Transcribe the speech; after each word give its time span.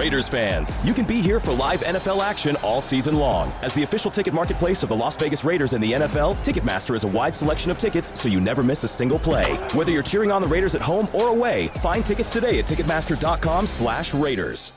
Raiders 0.00 0.28
fans, 0.30 0.74
you 0.82 0.94
can 0.94 1.04
be 1.04 1.20
here 1.20 1.38
for 1.38 1.52
live 1.52 1.82
NFL 1.82 2.22
action 2.22 2.56
all 2.62 2.80
season 2.80 3.18
long. 3.18 3.52
As 3.60 3.74
the 3.74 3.82
official 3.82 4.10
ticket 4.10 4.32
marketplace 4.32 4.82
of 4.82 4.88
the 4.88 4.96
Las 4.96 5.14
Vegas 5.14 5.44
Raiders 5.44 5.74
and 5.74 5.84
the 5.84 5.92
NFL, 5.92 6.36
Ticketmaster 6.36 6.94
is 6.94 7.04
a 7.04 7.08
wide 7.08 7.36
selection 7.36 7.70
of 7.70 7.76
tickets 7.76 8.18
so 8.18 8.26
you 8.26 8.40
never 8.40 8.62
miss 8.62 8.82
a 8.82 8.88
single 8.88 9.18
play. 9.18 9.56
Whether 9.74 9.92
you're 9.92 10.02
cheering 10.02 10.32
on 10.32 10.40
the 10.40 10.48
Raiders 10.48 10.74
at 10.74 10.80
home 10.80 11.06
or 11.12 11.28
away, 11.28 11.68
find 11.82 12.06
tickets 12.06 12.32
today 12.32 12.58
at 12.58 12.64
ticketmaster.com/raiders. 12.64 14.72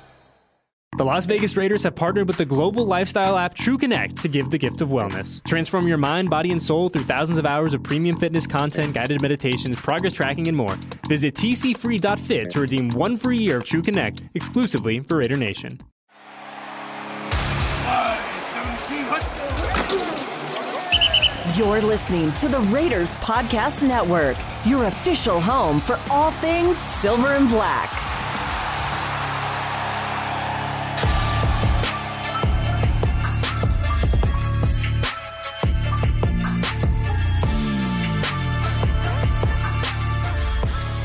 The 0.96 1.04
Las 1.04 1.26
Vegas 1.26 1.58
Raiders 1.58 1.82
have 1.86 1.96
partnered 1.96 2.28
with 2.28 2.38
the 2.38 2.46
global 2.46 2.86
lifestyle 2.86 3.36
app 3.36 3.56
True 3.56 3.80
Connect 3.80 4.22
to 4.22 4.28
give 4.28 4.52
the 4.52 4.60
gift 4.60 4.80
of 4.80 4.90
wellness. 4.90 5.44
Transform 5.44 5.88
your 5.88 5.98
mind, 5.98 6.30
body, 6.30 6.52
and 6.52 6.62
soul 6.62 6.88
through 6.88 7.06
thousands 7.06 7.40
of 7.40 7.48
hours 7.48 7.74
of 7.74 7.82
premium 7.82 8.20
fitness 8.20 8.46
content, 8.46 8.94
guided 8.94 9.20
meditations, 9.20 9.82
progress 9.82 10.14
tracking, 10.14 10.48
and 10.48 10.56
more. 10.56 10.76
Visit 11.08 11.34
tcfree.fit 11.34 12.52
to 12.52 12.60
redeem 12.60 12.90
one 12.90 13.18
free 13.18 13.40
year 13.40 13.58
of 13.58 13.64
True 13.64 13.82
Connect 13.82 14.24
exclusively 14.36 15.00
for 15.00 15.18
Raider 15.18 15.36
Nation. 15.36 15.80
You're 21.56 21.82
listening 21.82 22.32
to 22.34 22.48
the 22.48 22.60
Raiders 22.72 23.16
Podcast 23.16 23.88
Network, 23.88 24.38
your 24.64 24.86
official 24.86 25.42
home 25.42 25.80
for 25.80 26.00
all 26.12 26.30
things 26.34 26.78
silver 26.78 27.30
and 27.30 27.50
black. 27.50 28.03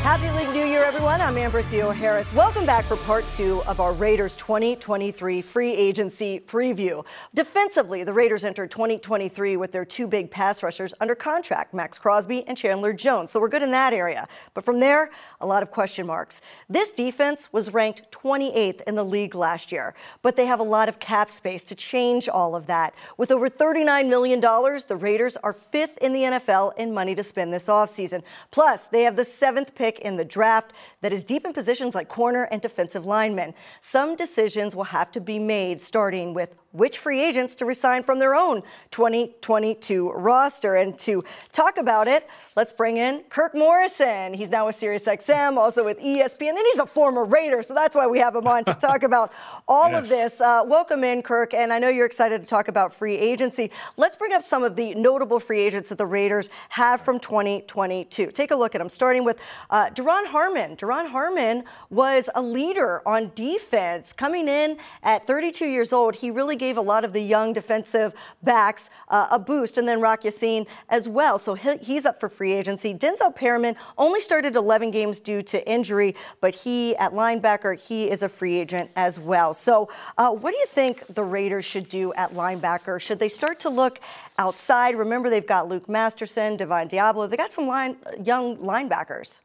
Happy 0.09 0.29
New 0.59 0.65
Year, 0.65 0.83
everyone. 0.85 1.21
I'm 1.21 1.37
Amber 1.37 1.61
Theoharis. 1.61 2.35
Welcome 2.35 2.65
back 2.65 2.87
for 2.87 2.97
part 2.97 3.29
two 3.37 3.63
of 3.65 3.79
our 3.79 3.93
Raiders 3.93 4.35
2023 4.37 5.43
free 5.43 5.73
agency 5.73 6.41
preview. 6.41 7.05
Defensively, 7.35 8.03
the 8.05 8.13
Raiders 8.15 8.45
entered 8.47 8.71
2023 8.71 9.59
with 9.59 9.71
their 9.71 9.85
two 9.85 10.07
big 10.07 10.31
pass 10.31 10.63
rushers 10.63 10.95
under 11.03 11.15
contract, 11.15 11.75
Maxx 11.75 11.99
Crosby 11.99 12.49
and 12.49 12.57
Chandler 12.57 12.95
Jones. 12.95 13.31
So 13.31 13.39
we're 13.39 13.49
good 13.49 13.63
in 13.63 13.71
that 13.73 13.93
area. 13.93 14.27
But 14.55 14.65
from 14.65 14.81
there, 14.81 15.11
a 15.43 15.47
lot 15.47 15.63
of 15.63 15.71
question 15.71 16.07
marks. 16.07 16.41
This 16.71 16.93
defense 16.95 17.53
was 17.53 17.75
ranked 17.75 18.11
28th 18.11 18.81
in 18.87 18.95
the 18.95 19.05
league 19.05 19.35
last 19.35 19.71
year, 19.71 19.95
but 20.23 20.37
they 20.37 20.47
have 20.47 20.61
a 20.61 20.65
lot 20.65 20.89
of 20.89 20.99
cap 20.99 21.31
space 21.31 21.65
to 21.65 21.75
change 21.75 22.31
all 22.31 22.57
of 22.57 22.67
that. 22.67 22.95
With 23.19 23.31
over 23.31 23.51
$39 23.51 24.09
million, 24.09 24.41
the 24.41 24.97
Raiders 24.99 25.37
are 25.37 25.53
fifth 25.53 25.99
in 25.99 26.15
the 26.15 26.23
NFL 26.23 26.77
in 26.79 26.95
money 26.95 27.15
to 27.15 27.23
spend 27.23 27.53
this 27.53 27.69
offseason. 27.69 28.23
Plus, 28.51 28.87
they 28.87 29.03
have 29.03 29.15
the 29.15 29.25
seventh 29.25 29.75
pick 29.75 29.98
in 30.01 30.17
the 30.17 30.25
draft 30.25 30.73
that 31.01 31.13
is 31.13 31.25
deep 31.25 31.45
in 31.45 31.53
positions 31.53 31.95
like 31.95 32.09
corner 32.09 32.49
and 32.51 32.61
defensive 32.61 33.07
linemen. 33.07 33.55
Some 33.81 34.17
decisions 34.17 34.75
will 34.75 34.85
have 34.85 35.11
to 35.13 35.21
be 35.21 35.39
made 35.39 35.81
starting 35.81 36.35
with 36.35 36.55
which 36.73 36.99
free 36.99 37.21
agents 37.21 37.55
to 37.57 37.65
resign 37.65 38.03
from 38.03 38.19
their 38.19 38.35
own 38.35 38.63
2022 38.91 40.11
roster. 40.13 40.77
And 40.77 40.99
to 41.01 41.25
talk 41.51 41.79
about 41.79 42.09
it, 42.09 42.29
let's 42.57 42.73
bring 42.73 42.99
in 42.99 43.23
Kirk 43.31 43.55
Morrison. 43.55 44.35
He's 44.35 44.51
now 44.51 44.67
with 44.67 44.77
SiriusXM, 44.77 45.57
also 45.57 45.83
with 45.83 45.99
ESPN, 45.99 46.51
and 46.51 46.65
he's 46.73 46.79
a 46.79 46.87
former 46.87 47.25
Raider, 47.25 47.63
so 47.63 47.73
that's 47.73 47.97
why 47.97 48.07
we 48.07 48.19
have 48.19 48.35
him 48.35 48.47
on 48.47 48.65
to 48.65 48.75
talk 48.75 49.03
about 49.09 49.33
all 49.67 49.91
yes. 49.91 50.03
of 50.03 50.09
this. 50.09 50.41
Uh, 50.41 50.63
welcome 50.67 51.05
in, 51.05 51.23
Kirk, 51.23 51.55
and 51.55 51.73
I 51.73 51.79
know 51.79 51.89
you're 51.89 52.07
excited 52.07 52.41
to 52.43 52.47
talk 52.47 52.69
about 52.69 52.93
free 52.93 53.17
agency. 53.17 53.71
Let's 53.97 54.17
bring 54.17 54.33
up 54.33 54.43
some 54.43 54.63
of 54.63 54.77
the 54.77 54.95
notable 54.95 55.41
free 55.41 55.61
agents 55.61 55.89
that 55.89 55.99
the 55.99 56.07
Raiders 56.07 56.51
have 56.69 57.01
from 57.01 57.19
2022. 57.19 58.31
Take 58.33 58.51
a 58.51 58.57
look 58.57 58.75
at 58.75 58.79
them, 58.79 58.91
starting 58.91 59.25
with 59.25 59.41
uh, 59.71 59.87
Duron 59.91 60.27
Harmon. 60.27 60.77
Duron 60.77 61.09
Harmon 61.09 61.65
was 61.89 62.29
a 62.35 62.43
leader 62.43 63.03
on 63.09 63.33
defense 63.35 64.13
coming 64.13 64.49
in 64.49 64.77
at 65.03 65.27
32 65.27 65.67
years 65.67 65.93
old. 65.95 66.17
He 66.17 66.31
really 66.31 66.58
gave 66.59 66.77
a 66.77 66.83
lot 66.83 67.05
of 67.05 67.13
the 67.13 67.21
young 67.23 67.53
defensive 67.53 68.13
backs 68.43 68.91
uh, 69.09 69.29
a 69.31 69.39
boost, 69.39 69.79
and 69.79 69.89
then 69.89 70.01
Rock 70.01 70.25
Ya-Sin 70.25 70.67
as 70.89 71.09
well. 71.09 71.39
So 71.39 71.55
he, 71.55 71.77
he's 71.79 72.05
up 72.05 72.21
for 72.21 72.29
free 72.29 72.53
agency. 72.53 72.95
Denzel 72.95 73.35
Perryman 73.35 73.77
only 73.97 74.21
started 74.21 74.57
11 74.57 74.91
games 74.91 75.21
due 75.21 75.43
to 75.43 75.67
injury, 75.71 76.15
but 76.41 76.55
he 76.55 76.97
at 76.97 77.13
linebacker 77.13 77.79
he 77.79 78.11
is 78.11 78.23
a 78.23 78.29
free 78.29 78.57
agent 78.59 78.91
as 78.97 79.19
well. 79.19 79.55
So 79.55 79.89
uh, 80.17 80.31
what 80.31 80.51
do 80.51 80.57
you 80.59 80.67
think 80.67 81.07
the 81.15 81.25
Raiders 81.25 81.65
should 81.65 81.89
do 81.89 82.13
at 82.15 82.31
linebacker? 82.33 83.01
Should 83.01 83.19
they 83.19 83.29
start 83.29 83.61
to 83.61 83.71
look 83.71 84.01
outside? 84.39 84.97
Remember 84.97 85.31
they've 85.31 85.47
got 85.47 85.69
Luke 85.69 85.89
Masterson, 85.89 86.57
Divine 86.57 86.89
Deablo. 86.89 87.29
They 87.31 87.37
got 87.37 87.53
some 87.53 87.67
line, 87.67 87.97
young 88.23 88.57
linebackers. 88.59 89.41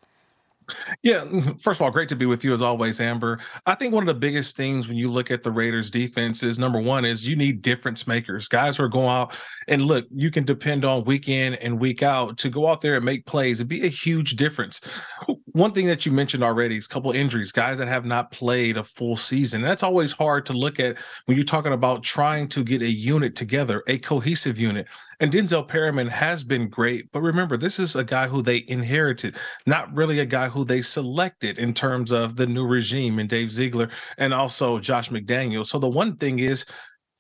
Yeah, 1.02 1.26
first 1.60 1.80
of 1.80 1.82
all, 1.82 1.92
great 1.92 2.10
to 2.10 2.16
be 2.16 2.26
with 2.26 2.44
you 2.44 2.54
as 2.54 2.62
always, 2.62 3.00
Amber. 3.00 3.40
I 3.66 3.76
think 3.76 3.94
one 3.94 4.04
of 4.04 4.08
the 4.08 4.20
biggest 4.20 4.56
things 4.56 4.88
when 4.88 4.98
you 4.98 5.10
look 5.10 5.32
at 5.32 5.44
the 5.44 5.52
Raiders 5.52 5.90
defense 5.92 6.44
is 6.44 6.60
number 6.60 6.80
one 6.80 7.06
is 7.06 7.28
you 7.28 7.36
need 7.36 7.62
difference 7.62 8.08
makers, 8.08 8.48
guys 8.48 8.78
who 8.78 8.84
are 8.84 8.90
going 8.90 9.08
out 9.08 9.36
and 9.68 9.82
look, 9.82 10.06
you 10.14 10.32
can 10.32 10.44
depend 10.44 10.86
on 10.86 11.04
week 11.04 11.30
in 11.30 11.54
and 11.56 11.80
week 11.80 12.04
out 12.04 12.38
to 12.40 12.50
go 12.50 12.68
out 12.68 12.82
there 12.82 12.96
and 12.96 13.06
make 13.06 13.26
plays. 13.26 13.60
It'd 13.60 13.70
be 13.70 13.86
a 13.86 13.90
huge 13.90 14.36
difference. 14.36 14.82
One 15.54 15.72
thing 15.72 15.86
that 15.88 16.06
you 16.06 16.12
mentioned 16.12 16.44
already 16.44 16.78
is 16.78 16.86
a 16.86 16.90
couple 16.90 17.12
injuries, 17.12 17.52
guys 17.52 17.78
that 17.78 17.88
have 17.88 18.06
not 18.06 18.32
played 18.32 18.78
a 18.78 18.84
full 18.84 19.18
season. 19.18 19.62
That's 19.62 19.84
always 19.84 20.12
hard 20.12 20.46
to 20.48 20.54
look 20.54 20.80
at 20.80 20.98
when 21.26 21.38
you're 21.38 21.46
talking 21.46 21.74
about 21.74 22.04
trying 22.04 22.48
to 22.50 22.64
get 22.64 22.82
a 22.82 22.90
unit 22.90 23.36
together, 23.36 23.84
a 23.88 24.00
cohesive 24.00 24.60
unit. 24.60 24.88
And 25.20 25.32
Denzel 25.32 25.68
Perryman 25.68 26.08
has 26.08 26.44
been 26.44 26.70
great, 26.70 27.12
but 27.12 27.22
remember, 27.22 27.56
this 27.56 27.80
is 27.80 27.96
a 27.96 28.04
guy 28.04 28.28
who 28.28 28.42
they 28.42 28.66
inherited, 28.68 29.36
not 29.66 29.94
really 29.96 30.20
a 30.20 30.26
guy 30.26 30.50
who 30.54 30.64
they 30.64 30.82
selected 30.82 31.60
in 31.60 31.74
terms 31.74 32.12
of 32.12 32.36
the 32.36 32.48
new 32.48 32.66
regime 32.66 33.20
and 33.20 33.30
Dave 33.30 33.52
Ziegler 33.52 33.90
and 34.18 34.34
also 34.34 34.80
Josh 34.80 35.10
McDaniel. 35.10 35.66
So 35.66 35.80
the 35.80 35.90
one 35.90 36.16
thing 36.18 36.40
is 36.40 36.66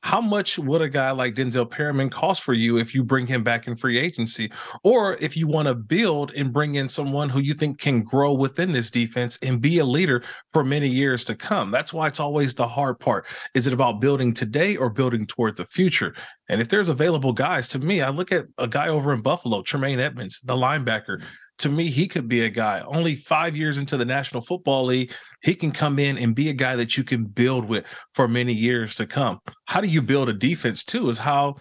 how 0.04 0.20
much 0.20 0.60
would 0.60 0.82
a 0.82 0.90
guy 0.90 1.12
like 1.12 1.34
Denzel 1.34 1.70
Perryman 1.70 2.10
cost 2.10 2.44
for 2.44 2.52
you 2.52 2.78
if 2.78 2.94
you 2.94 3.06
bring 3.06 3.26
him 3.26 3.42
back 3.42 3.68
in 3.68 3.76
free 3.78 3.98
agency? 3.98 4.52
Or 4.84 5.16
if 5.22 5.38
you 5.38 5.48
want 5.48 5.70
to 5.70 5.76
build 5.76 6.34
and 6.34 6.52
bring 6.52 6.76
in 6.76 6.90
someone 6.90 7.30
who 7.30 7.40
you 7.40 7.54
think 7.54 7.80
can 7.80 8.04
grow 8.04 8.34
within 8.34 8.74
this 8.74 8.92
defense 8.92 9.40
and 9.42 9.62
be 9.62 9.80
a 9.80 9.86
leader 9.86 10.22
for 10.52 10.66
many 10.66 10.90
years 10.90 11.24
to 11.26 11.36
come? 11.36 11.72
That's 11.72 11.94
why 11.94 12.08
it's 12.08 12.20
always 12.20 12.54
the 12.54 12.68
hard 12.68 13.00
part. 13.00 13.26
Is 13.54 13.66
it 13.66 13.74
about 13.74 14.02
building 14.02 14.34
today 14.34 14.76
or 14.76 14.90
building 14.90 15.26
toward 15.26 15.56
the 15.56 15.66
future? 15.68 16.14
And 16.50 16.60
if 16.60 16.68
there's 16.68 16.90
available 16.90 17.32
guys, 17.32 17.70
to 17.70 17.80
me, 17.80 18.02
I 18.02 18.10
look 18.10 18.34
at 18.34 18.48
a 18.58 18.68
guy 18.68 18.90
over 18.90 19.14
in 19.14 19.22
Buffalo, 19.22 19.62
Tremaine 19.62 20.02
Edmunds, 20.02 20.42
the 20.42 20.56
linebacker 20.56 21.24
to 21.60 21.70
me, 21.70 21.86
he 21.86 22.08
could 22.08 22.28
be 22.28 22.42
a 22.42 22.50
guy. 22.50 22.82
Only 22.82 23.16
five 23.16 23.56
years 23.56 23.78
into 23.78 23.98
the 23.98 24.06
National 24.06 24.42
Football 24.42 24.86
League, 24.86 25.14
he 25.44 25.56
can 25.56 25.72
come 25.72 26.00
in 26.00 26.18
and 26.18 26.36
be 26.36 26.50
a 26.50 26.54
guy 26.54 26.76
that 26.76 26.98
you 26.98 27.04
can 27.04 27.26
build 27.26 27.66
with 27.66 27.86
for 28.14 28.28
many 28.28 28.54
years 28.54 28.96
to 28.96 29.06
come. 29.06 29.40
How 29.66 29.80
do 29.80 29.88
you 29.88 30.02
build 30.02 30.30
a 30.30 30.34
defense, 30.34 30.84
too, 30.84 31.10
is 31.10 31.18
how 31.18 31.56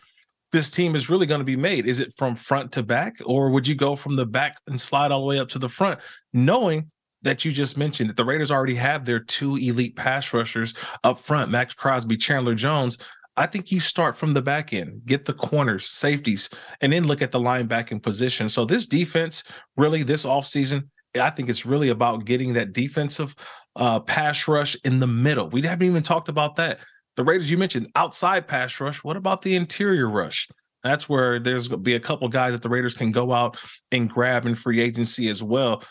this 0.53 0.71
team 0.71 0.95
is 0.95 1.09
really 1.09 1.27
going 1.27 1.41
to 1.41 1.45
be 1.45 1.57
made. 1.57 1.87
Is 1.87 1.99
it 1.99 2.13
from 2.17 2.37
front 2.37 2.73
to 2.73 2.83
back, 2.83 3.17
or 3.25 3.51
would 3.51 3.67
you 3.67 3.75
go 3.75 3.97
from 3.97 4.17
the 4.17 4.27
back 4.27 4.59
and 4.67 4.79
slide 4.79 5.11
all 5.11 5.23
the 5.23 5.27
way 5.27 5.39
up 5.39 5.49
to 5.51 5.59
the 5.59 5.69
front, 5.69 5.99
knowing 6.33 6.91
that 7.23 7.45
you 7.45 7.53
just 7.53 7.79
mentioned 7.79 8.11
that 8.11 8.17
the 8.17 8.25
Raiders 8.25 8.51
already 8.51 8.75
have 8.75 9.05
their 9.05 9.21
two 9.21 9.57
elite 9.57 9.97
pass 9.97 10.33
rushers 10.35 10.75
up 11.05 11.19
front, 11.19 11.51
Maxx 11.51 11.73
Crosby, 11.75 12.17
Chandler 12.17 12.55
Jones. 12.55 12.99
I 13.37 13.47
think 13.47 13.73
you 13.73 13.81
start 13.81 14.17
from 14.17 14.35
the 14.35 14.43
back 14.43 14.73
end, 14.73 15.01
get 15.07 15.25
the 15.25 15.33
corners, 15.33 15.87
safeties, 15.87 16.51
and 16.81 16.93
then 16.93 17.07
look 17.07 17.23
at 17.23 17.33
the 17.33 17.41
linebacking 17.41 18.03
position. 18.03 18.49
So 18.49 18.65
this 18.65 18.87
defense, 18.87 19.45
really, 19.77 20.03
this 20.03 20.27
offseason, 20.27 20.89
I 21.21 21.31
think 21.31 21.49
it's 21.49 21.65
really 21.65 21.89
about 21.89 22.27
getting 22.27 22.53
that 22.55 22.73
defensive 22.73 23.35
uh, 23.77 24.01
pass 24.01 24.47
rush 24.49 24.77
in 24.85 25.01
the 25.01 25.07
middle. 25.07 25.49
We 25.49 25.63
haven't 25.63 25.87
even 25.87 26.03
talked 26.03 26.29
about 26.29 26.57
that. 26.57 26.81
The 27.17 27.25
Raiders, 27.25 27.51
you 27.51 27.59
mentioned 27.59 27.89
outside 27.95 28.49
pass 28.49 28.79
rush. 28.81 29.03
What 29.03 29.17
about 29.17 29.43
the 29.43 29.55
interior 29.55 30.09
rush? 30.09 30.49
That's 30.83 31.09
where 31.09 31.39
there's 31.39 31.69
going 31.69 31.81
to 31.81 31.83
be 31.83 31.95
a 31.95 32.01
couple 32.01 32.29
guys 32.29 32.53
that 32.53 32.63
the 32.63 32.69
Raiders 32.69 32.95
can 32.95 33.13
go 33.13 33.33
out 33.33 33.59
and 33.93 34.11
grab 34.11 34.47
in 34.47 34.55
free 34.55 34.81
agency 34.81 35.29
as 35.29 35.43
well. 35.43 35.83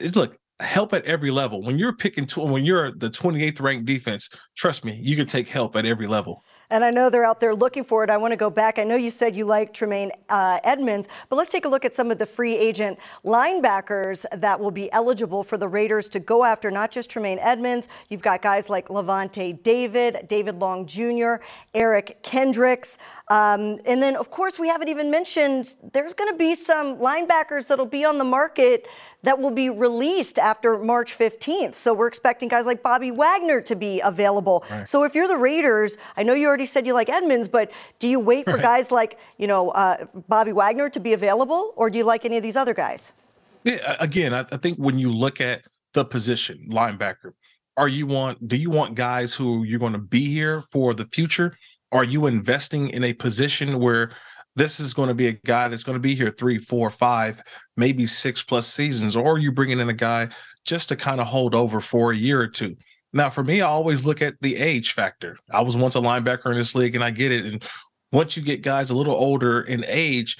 It's, 0.00 0.16
look, 0.16 0.36
help 0.60 0.92
at 0.92 1.04
every 1.04 1.30
level. 1.30 1.62
When 1.62 1.78
you're 1.78 1.94
picking, 1.94 2.26
tw- 2.26 2.38
when 2.38 2.64
you're 2.64 2.92
the 2.92 3.10
28th 3.10 3.60
ranked 3.60 3.86
defense, 3.86 4.28
trust 4.56 4.84
me, 4.84 4.98
you 5.02 5.16
can 5.16 5.26
take 5.26 5.48
help 5.48 5.76
at 5.76 5.84
every 5.84 6.06
level 6.06 6.44
and 6.70 6.84
I 6.84 6.90
know 6.90 7.10
they're 7.10 7.24
out 7.24 7.40
there 7.40 7.54
looking 7.54 7.84
for 7.84 8.04
it. 8.04 8.10
I 8.10 8.16
want 8.16 8.32
to 8.32 8.36
go 8.36 8.50
back. 8.50 8.78
I 8.78 8.84
know 8.84 8.96
you 8.96 9.10
said 9.10 9.36
you 9.36 9.44
like 9.44 9.72
Tremaine 9.72 10.10
uh, 10.28 10.58
Edmunds, 10.64 11.08
but 11.28 11.36
let's 11.36 11.50
take 11.50 11.64
a 11.64 11.68
look 11.68 11.84
at 11.84 11.94
some 11.94 12.10
of 12.10 12.18
the 12.18 12.26
free 12.26 12.56
agent 12.56 12.98
linebackers 13.24 14.26
that 14.32 14.58
will 14.58 14.70
be 14.70 14.90
eligible 14.92 15.44
for 15.44 15.56
the 15.56 15.68
Raiders 15.68 16.08
to 16.10 16.20
go 16.20 16.44
after. 16.44 16.70
Not 16.70 16.90
just 16.90 17.10
Tremaine 17.10 17.38
Edmunds. 17.40 17.88
You've 18.08 18.22
got 18.22 18.42
guys 18.42 18.68
like 18.68 18.88
Lavonte 18.88 19.62
David, 19.62 20.26
David 20.28 20.56
Long 20.56 20.86
Jr., 20.86 21.36
Eric 21.74 22.22
Kendricks, 22.22 22.98
um, 23.28 23.78
and 23.86 24.02
then 24.02 24.16
of 24.16 24.30
course 24.30 24.58
we 24.58 24.68
haven't 24.68 24.88
even 24.88 25.10
mentioned 25.10 25.76
there's 25.92 26.14
going 26.14 26.30
to 26.30 26.38
be 26.38 26.54
some 26.54 26.98
linebackers 26.98 27.66
that'll 27.66 27.86
be 27.86 28.04
on 28.04 28.18
the 28.18 28.24
market 28.24 28.86
that 29.22 29.40
will 29.40 29.50
be 29.50 29.68
released 29.70 30.38
after 30.38 30.78
March 30.78 31.18
15th. 31.18 31.74
So 31.74 31.92
we're 31.92 32.06
expecting 32.06 32.48
guys 32.48 32.64
like 32.64 32.82
Bobby 32.82 33.10
Wagner 33.10 33.60
to 33.62 33.74
be 33.74 34.00
available. 34.00 34.64
Right. 34.70 34.88
So 34.88 35.02
if 35.02 35.16
you're 35.16 35.26
the 35.26 35.36
Raiders, 35.36 35.98
I 36.16 36.22
know 36.22 36.34
you 36.34 36.48
already 36.56 36.64
said 36.64 36.86
you 36.86 36.94
like 36.94 37.10
Edmunds, 37.10 37.48
but 37.48 37.70
do 37.98 38.08
you 38.08 38.18
wait 38.18 38.46
for 38.46 38.54
right. 38.54 38.62
guys 38.62 38.90
like, 38.90 39.18
you 39.36 39.46
know, 39.46 39.68
uh, 39.72 40.06
Bobby 40.26 40.52
Wagner 40.52 40.88
to 40.88 40.98
be 40.98 41.12
available, 41.12 41.74
or 41.76 41.90
do 41.90 41.98
you 41.98 42.04
like 42.04 42.24
any 42.24 42.38
of 42.38 42.42
these 42.42 42.56
other 42.56 42.72
guys? 42.72 43.12
Yeah, 43.64 43.96
again, 44.00 44.32
I, 44.32 44.40
I 44.50 44.56
think 44.56 44.78
when 44.78 44.98
you 44.98 45.12
look 45.12 45.38
at 45.38 45.66
the 45.92 46.02
position, 46.02 46.66
linebacker, 46.70 47.32
Are 47.76 47.88
you 47.88 48.06
want 48.06 48.48
do 48.48 48.56
you 48.56 48.70
want 48.70 48.94
guys 48.94 49.34
who 49.34 49.64
you're 49.64 49.78
going 49.78 49.92
to 49.92 49.98
be 49.98 50.28
here 50.28 50.62
for 50.72 50.94
the 50.94 51.04
future? 51.04 51.58
Are 51.92 52.04
you 52.04 52.26
investing 52.26 52.88
in 52.88 53.04
a 53.04 53.12
position 53.12 53.78
where 53.78 54.12
this 54.54 54.80
is 54.80 54.94
going 54.94 55.08
to 55.08 55.14
be 55.14 55.28
a 55.28 55.32
guy 55.32 55.68
that's 55.68 55.84
going 55.84 55.96
to 55.96 56.00
be 56.00 56.14
here 56.14 56.30
three, 56.30 56.58
four, 56.58 56.88
five, 56.88 57.42
maybe 57.76 58.06
six 58.06 58.42
plus 58.42 58.66
seasons, 58.66 59.14
or 59.14 59.34
are 59.34 59.38
you 59.38 59.52
bringing 59.52 59.78
in 59.78 59.90
a 59.90 59.94
guy 59.94 60.28
just 60.64 60.88
to 60.88 60.96
kind 60.96 61.20
of 61.20 61.26
hold 61.26 61.54
over 61.54 61.80
for 61.80 62.12
a 62.12 62.16
year 62.16 62.40
or 62.40 62.48
two? 62.48 62.74
Now, 63.16 63.30
for 63.30 63.42
me, 63.42 63.62
I 63.62 63.66
always 63.66 64.04
look 64.04 64.20
at 64.20 64.34
the 64.42 64.56
age 64.56 64.92
factor. 64.92 65.38
I 65.50 65.62
was 65.62 65.74
once 65.74 65.94
a 65.94 66.00
linebacker 66.00 66.50
in 66.50 66.56
this 66.56 66.74
league, 66.74 66.94
and 66.94 67.02
I 67.02 67.10
get 67.10 67.32
it. 67.32 67.46
And 67.46 67.64
once 68.12 68.36
you 68.36 68.42
get 68.42 68.60
guys 68.60 68.90
a 68.90 68.94
little 68.94 69.14
older 69.14 69.62
in 69.62 69.86
age, 69.88 70.36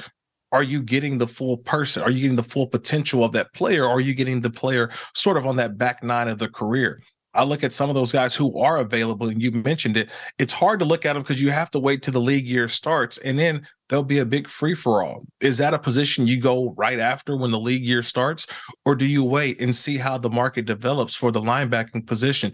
are 0.53 0.63
you 0.63 0.83
getting 0.83 1.17
the 1.17 1.27
full 1.27 1.57
person? 1.57 2.03
Are 2.03 2.11
you 2.11 2.21
getting 2.21 2.37
the 2.37 2.43
full 2.43 2.67
potential 2.67 3.25
of 3.25 3.33
that 3.33 3.55
player? 3.55 3.85
Or 3.85 3.93
are 3.93 4.01
you 4.01 4.15
getting 4.15 4.43
the 4.43 4.51
player 4.51 4.91
sort 5.15 5.39
of 5.39 5.47
on 5.47 5.57
that 5.57 5.79
back 5.79 6.03
nine 6.03 6.29
of 6.29 6.39
the 6.39 6.51
career? 6.51 7.01
I 7.37 7.45
look 7.45 7.63
at 7.63 7.73
some 7.73 7.89
of 7.89 7.95
those 7.95 8.13
guys 8.13 8.35
who 8.35 8.59
are 8.59 8.79
available, 8.79 9.29
and 9.29 9.43
you 9.43 9.53
mentioned 9.53 9.97
it. 9.97 10.11
It's 10.39 10.53
hard 10.53 10.79
to 10.81 10.85
look 10.85 11.05
at 11.05 11.13
them 11.13 11.23
because 11.23 11.41
you 11.41 11.51
have 11.51 11.71
to 11.73 11.79
wait 11.79 12.03
till 12.03 12.13
the 12.13 12.21
league 12.21 12.49
year 12.49 12.69
starts, 12.69 13.19
and 13.19 13.39
then 13.39 13.67
there'll 13.89 14.05
be 14.05 14.19
a 14.19 14.25
big 14.25 14.49
free 14.49 14.75
for 14.75 15.05
all. 15.05 15.25
Is 15.41 15.59
that 15.59 15.75
a 15.75 15.79
position 15.79 16.27
you 16.27 16.41
go 16.41 16.75
right 16.77 16.99
after 16.99 17.37
when 17.37 17.51
the 17.51 17.61
league 17.61 17.85
year 17.85 18.03
starts, 18.03 18.47
or 18.85 18.95
do 18.95 19.07
you 19.07 19.23
wait 19.23 19.61
and 19.61 19.75
see 19.75 19.97
how 19.97 20.19
the 20.19 20.31
market 20.31 20.65
develops 20.65 21.15
for 21.15 21.31
the 21.31 21.41
linebacking 21.41 22.07
position? 22.07 22.53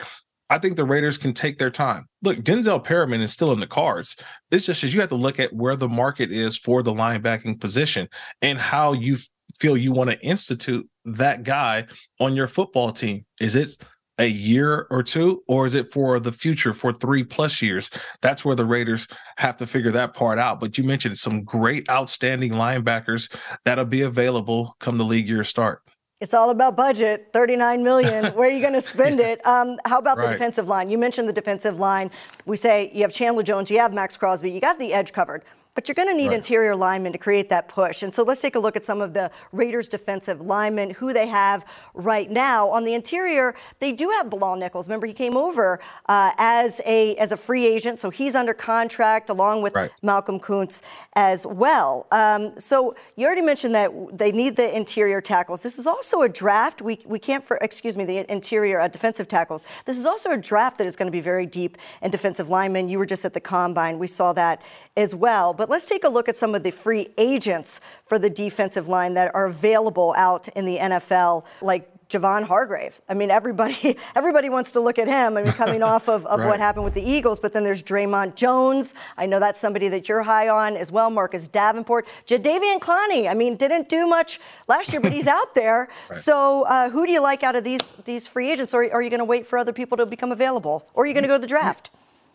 I 0.50 0.58
think 0.58 0.76
the 0.76 0.84
Raiders 0.84 1.17
can 1.17 1.32
take 1.32 1.56
their 1.56 1.70
time. 1.70 2.06
Look, 2.23 2.40
Denzel 2.40 2.84
Perryman 2.84 3.23
is 3.23 3.32
still 3.32 3.52
in 3.52 3.61
the 3.61 3.67
cards. 3.67 4.17
This 4.50 4.67
just 4.67 4.82
says 4.82 4.93
you 4.93 5.00
have 5.00 5.08
to 5.08 5.14
look 5.14 5.40
at 5.40 5.52
where 5.55 5.76
the 5.76 5.88
market 5.88 6.31
is 6.31 6.58
for 6.58 6.82
the 6.82 6.93
linebacking 6.93 7.58
position 7.58 8.06
and 8.43 8.58
how 8.58 8.93
you 8.93 9.17
feel 9.58 9.79
you 9.79 9.93
want 9.93 10.11
to 10.11 10.20
institute 10.20 10.87
that 11.06 11.43
guy 11.43 11.87
on 12.20 12.37
your 12.37 12.46
football 12.46 12.93
team. 12.93 13.25
Is 13.40 13.56
it 13.56 13.79
a 14.22 14.28
year 14.28 14.86
or 14.90 15.02
two, 15.02 15.42
or 15.48 15.66
is 15.66 15.74
it 15.74 15.90
for 15.90 16.20
the 16.20 16.32
future 16.32 16.72
for 16.72 16.92
three 16.92 17.24
plus 17.24 17.60
years? 17.60 17.90
That's 18.20 18.44
where 18.44 18.54
the 18.54 18.64
Raiders 18.64 19.08
have 19.36 19.56
to 19.56 19.66
figure 19.66 19.90
that 19.90 20.14
part 20.14 20.38
out. 20.38 20.60
But 20.60 20.78
you 20.78 20.84
mentioned 20.84 21.19
some 21.19 21.42
great, 21.42 21.90
outstanding 21.90 22.52
linebackers 22.52 23.34
that'll 23.64 23.84
be 23.84 24.02
available 24.02 24.76
come 24.78 24.96
the 24.96 25.04
league 25.04 25.28
year 25.28 25.42
start. 25.44 25.82
It's 26.20 26.34
all 26.34 26.50
about 26.50 26.76
budget. 26.76 27.30
39 27.32 27.82
million. 27.82 28.26
Where 28.34 28.48
are 28.48 28.52
you 28.52 28.60
going 28.60 28.74
to 28.74 28.80
spend 28.80 29.19
it? 29.19 29.44
Um, 29.44 29.76
how 29.84 29.98
about 29.98 30.19
right. 30.19 30.28
the 30.28 30.32
defensive 30.34 30.69
line? 30.69 30.88
You 30.88 30.96
mentioned 30.96 31.28
the 31.28 31.32
defensive 31.32 31.80
line. 31.80 32.12
We 32.46 32.56
say 32.56 32.92
you 32.94 33.02
have 33.02 33.12
Chandler 33.12 33.42
Jones, 33.42 33.72
you 33.72 33.78
have 33.80 33.92
Maxx 33.92 34.16
Crosby, 34.16 34.50
you 34.52 34.60
got 34.60 34.78
the 34.78 34.92
edge 34.92 35.12
covered. 35.12 35.42
But 35.74 35.88
you're 35.88 35.94
going 35.94 36.08
to 36.08 36.14
need 36.14 36.28
right. 36.28 36.36
interior 36.36 36.76
linemen 36.76 37.12
to 37.12 37.19
create 37.19 37.48
that 37.48 37.69
push. 37.69 38.02
And 38.02 38.14
so 38.14 38.22
let's 38.22 38.42
take 38.42 38.56
a 38.56 38.58
look 38.58 38.76
at 38.76 38.84
some 38.84 39.00
of 39.00 39.14
the 39.14 39.30
Raiders 39.52 39.88
defensive 39.88 40.40
linemen, 40.40 40.90
who 40.90 41.12
they 41.12 41.26
have 41.28 41.64
right 41.94 42.30
now. 42.30 42.69
On 42.69 42.84
the 42.84 42.92
interior, 42.92 43.54
they 43.80 43.92
do 43.92 44.10
have 44.10 44.28
Bilal 44.28 44.56
Nichols. 44.56 44.86
Remember, 44.86 45.06
he 45.06 45.14
came 45.14 45.36
over 45.36 45.80
uh, 46.06 46.32
as 46.36 46.80
a 46.84 47.16
as 47.16 47.32
a 47.32 47.36
free 47.36 47.66
agent, 47.66 47.98
so 47.98 48.10
he's 48.10 48.34
under 48.34 48.52
contract 48.52 49.30
along 49.30 49.62
with 49.62 49.74
right. 49.74 49.90
Malcolm 50.02 50.38
Koonce 50.38 50.82
as 51.14 51.46
well. 51.46 52.06
Um, 52.12 52.58
so 52.58 52.94
you 53.16 53.26
already 53.26 53.42
mentioned 53.42 53.74
that 53.74 53.90
they 54.12 54.32
need 54.32 54.56
the 54.56 54.76
interior 54.76 55.20
tackles. 55.20 55.62
This 55.62 55.78
is 55.78 55.86
also 55.86 56.22
a 56.22 56.28
draft. 56.28 56.82
We, 56.82 56.98
we 57.06 57.19
can't, 57.19 57.44
for, 57.44 57.56
excuse 57.62 57.96
me, 57.96 58.04
the 58.04 58.30
interior 58.30 58.80
uh, 58.80 58.88
defensive 58.88 59.28
tackles. 59.28 59.64
This 59.84 59.98
is 59.98 60.06
also 60.06 60.30
a 60.32 60.38
draft 60.38 60.78
that 60.78 60.86
is 60.86 60.96
going 60.96 61.06
to 61.06 61.12
be 61.12 61.20
very 61.20 61.46
deep 61.46 61.78
in 62.02 62.10
defensive 62.10 62.50
linemen. 62.50 62.88
You 62.88 62.98
were 62.98 63.06
just 63.06 63.24
at 63.24 63.34
the 63.34 63.40
combine. 63.40 63.98
We 63.98 64.06
saw 64.06 64.32
that 64.34 64.62
as 64.96 65.14
well. 65.14 65.54
But 65.54 65.61
let's 65.68 65.86
take 65.86 66.04
a 66.04 66.08
look 66.08 66.28
at 66.28 66.36
some 66.36 66.54
of 66.54 66.62
the 66.62 66.70
free 66.70 67.08
agents 67.18 67.80
for 68.06 68.18
the 68.18 68.30
defensive 68.30 68.88
line 68.88 69.14
that 69.14 69.34
are 69.34 69.46
available 69.46 70.14
out 70.16 70.48
in 70.48 70.64
the 70.64 70.78
NFL, 70.78 71.44
like 71.60 71.88
Javon 72.12 72.44
Hargrave. 72.44 73.00
I 73.08 73.14
mean, 73.14 73.30
everybody 73.30 73.96
everybody 74.14 74.50
wants 74.50 74.72
to 74.72 74.80
look 74.80 74.98
at 74.98 75.08
him. 75.08 75.36
I 75.36 75.42
mean, 75.42 75.52
coming 75.52 75.82
off 75.82 76.08
of, 76.08 76.26
of 76.26 76.40
right. 76.40 76.46
what 76.46 76.60
happened 76.60 76.84
with 76.84 76.94
the 76.94 77.02
Eagles, 77.02 77.40
but 77.40 77.52
then 77.52 77.64
there's 77.64 77.82
Dre'Mont 77.82 78.34
Jones. 78.34 78.94
I 79.16 79.26
know 79.26 79.40
that's 79.40 79.58
somebody 79.58 79.88
that 79.88 80.08
you're 80.08 80.22
high 80.22 80.48
on 80.48 80.76
as 80.76 80.92
well. 80.92 81.10
Marcus 81.10 81.48
Davenport, 81.48 82.06
Jadeveon 82.26 82.80
Clowney. 82.80 83.30
I 83.30 83.34
mean, 83.34 83.56
didn't 83.56 83.88
do 83.88 84.06
much 84.06 84.40
last 84.68 84.92
year, 84.92 85.00
but 85.00 85.12
he's 85.12 85.26
out 85.38 85.54
there. 85.54 85.88
Right. 86.10 86.14
So, 86.14 86.64
uh, 86.68 86.90
who 86.90 87.06
do 87.06 87.12
you 87.12 87.22
like 87.22 87.42
out 87.42 87.56
of 87.56 87.64
these 87.64 87.94
these 88.04 88.26
free 88.26 88.50
agents, 88.50 88.74
or 88.74 88.92
are 88.92 89.02
you 89.02 89.10
going 89.10 89.18
to 89.18 89.24
wait 89.24 89.46
for 89.46 89.58
other 89.58 89.72
people 89.72 89.96
to 89.96 90.06
become 90.06 90.32
available, 90.32 90.86
or 90.94 91.04
are 91.04 91.06
you 91.06 91.14
going 91.14 91.24
to 91.24 91.28
go 91.28 91.36
to 91.36 91.40
the 91.40 91.46
draft? 91.46 91.90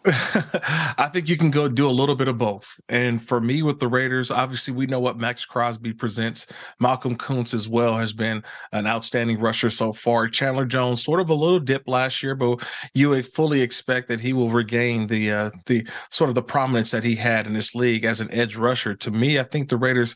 I 0.98 1.10
think 1.12 1.28
you 1.28 1.36
can 1.36 1.52
go 1.52 1.68
do 1.68 1.88
a 1.88 1.92
little 1.92 2.16
bit 2.16 2.30
of 2.30 2.38
both. 2.38 2.80
And 2.88 3.22
for 3.22 3.42
me 3.42 3.62
with 3.62 3.80
the 3.80 3.90
Raiders, 3.90 4.32
obviously 4.32 4.74
we 4.74 4.86
know 4.86 5.02
what 5.02 5.18
Maxx 5.18 5.46
Crosby 5.46 5.92
presents. 5.92 6.48
Malcolm 6.80 7.18
Koonce 7.18 7.54
as 7.54 7.68
well 7.68 7.98
has 7.98 8.14
been 8.14 8.42
an 8.72 8.88
outstanding 8.88 9.38
rusher 9.40 9.70
so 9.70 9.92
far. 9.92 10.30
Chandler 10.30 10.66
Jones, 10.66 11.04
sort 11.04 11.20
of 11.20 11.30
a 11.30 11.34
little 11.34 11.60
dip 11.60 11.88
last 11.88 12.24
year, 12.24 12.36
but 12.36 12.66
you 12.94 13.22
fully 13.22 13.62
expect 13.62 14.08
that 14.08 14.22
he 14.22 14.32
will 14.32 14.50
regain 14.50 15.08
the 15.08 15.32
uh, 15.32 15.50
the 15.66 15.86
sort 16.10 16.30
of 16.30 16.36
the 16.36 16.42
prominence 16.42 16.92
that 16.92 17.04
he 17.04 17.16
had 17.16 17.46
in 17.46 17.54
this 17.54 17.76
league 17.76 18.06
as 18.06 18.22
an 18.22 18.32
edge 18.32 18.56
rusher. 18.56 18.96
To 18.96 19.12
me, 19.12 19.40
I 19.40 19.44
think 19.44 19.68
the 19.68 19.78
Raiders 19.78 20.16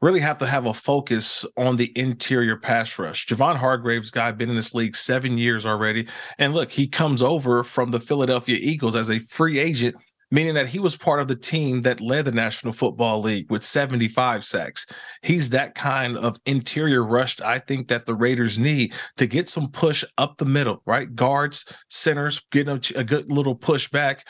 really 0.00 0.20
have 0.20 0.38
to 0.38 0.46
have 0.46 0.66
a 0.66 0.74
focus 0.74 1.44
on 1.56 1.76
the 1.76 1.90
interior 1.96 2.56
pass 2.56 2.96
rush. 2.98 3.26
Javon 3.26 3.56
Hargrave's 3.56 4.10
guy 4.12 4.30
been 4.30 4.50
in 4.50 4.56
this 4.56 4.74
league 4.74 4.94
seven 4.94 5.36
years 5.36 5.66
already, 5.66 6.06
and 6.38 6.54
look, 6.54 6.70
he 6.70 6.86
comes 6.86 7.22
over 7.22 7.64
from 7.64 7.90
the 7.90 8.00
Philadelphia 8.00 8.58
Eagles 8.60 8.94
as 8.94 9.08
a 9.08 9.18
free 9.32 9.58
agent, 9.58 9.96
meaning 10.30 10.54
that 10.54 10.68
he 10.68 10.78
was 10.78 10.96
part 10.96 11.20
of 11.20 11.28
the 11.28 11.36
team 11.36 11.82
that 11.82 12.00
led 12.00 12.26
the 12.26 12.32
National 12.32 12.72
Football 12.72 13.20
League 13.20 13.50
with 13.50 13.64
75 13.64 14.44
sacks. 14.44 14.86
He's 15.22 15.50
that 15.50 15.74
kind 15.74 16.18
of 16.18 16.38
interior 16.46 17.04
rush 17.04 17.40
I 17.40 17.58
think 17.58 17.88
that 17.88 18.04
the 18.04 18.14
Raiders 18.14 18.58
need 18.58 18.92
to 19.16 19.26
get 19.26 19.48
some 19.48 19.70
push 19.70 20.04
up 20.18 20.36
the 20.36 20.44
middle, 20.44 20.82
right? 20.84 21.12
Guards, 21.14 21.64
centers, 21.88 22.42
getting 22.50 22.80
a 22.94 23.04
good 23.04 23.32
little 23.32 23.54
push 23.54 23.88
back 23.88 24.26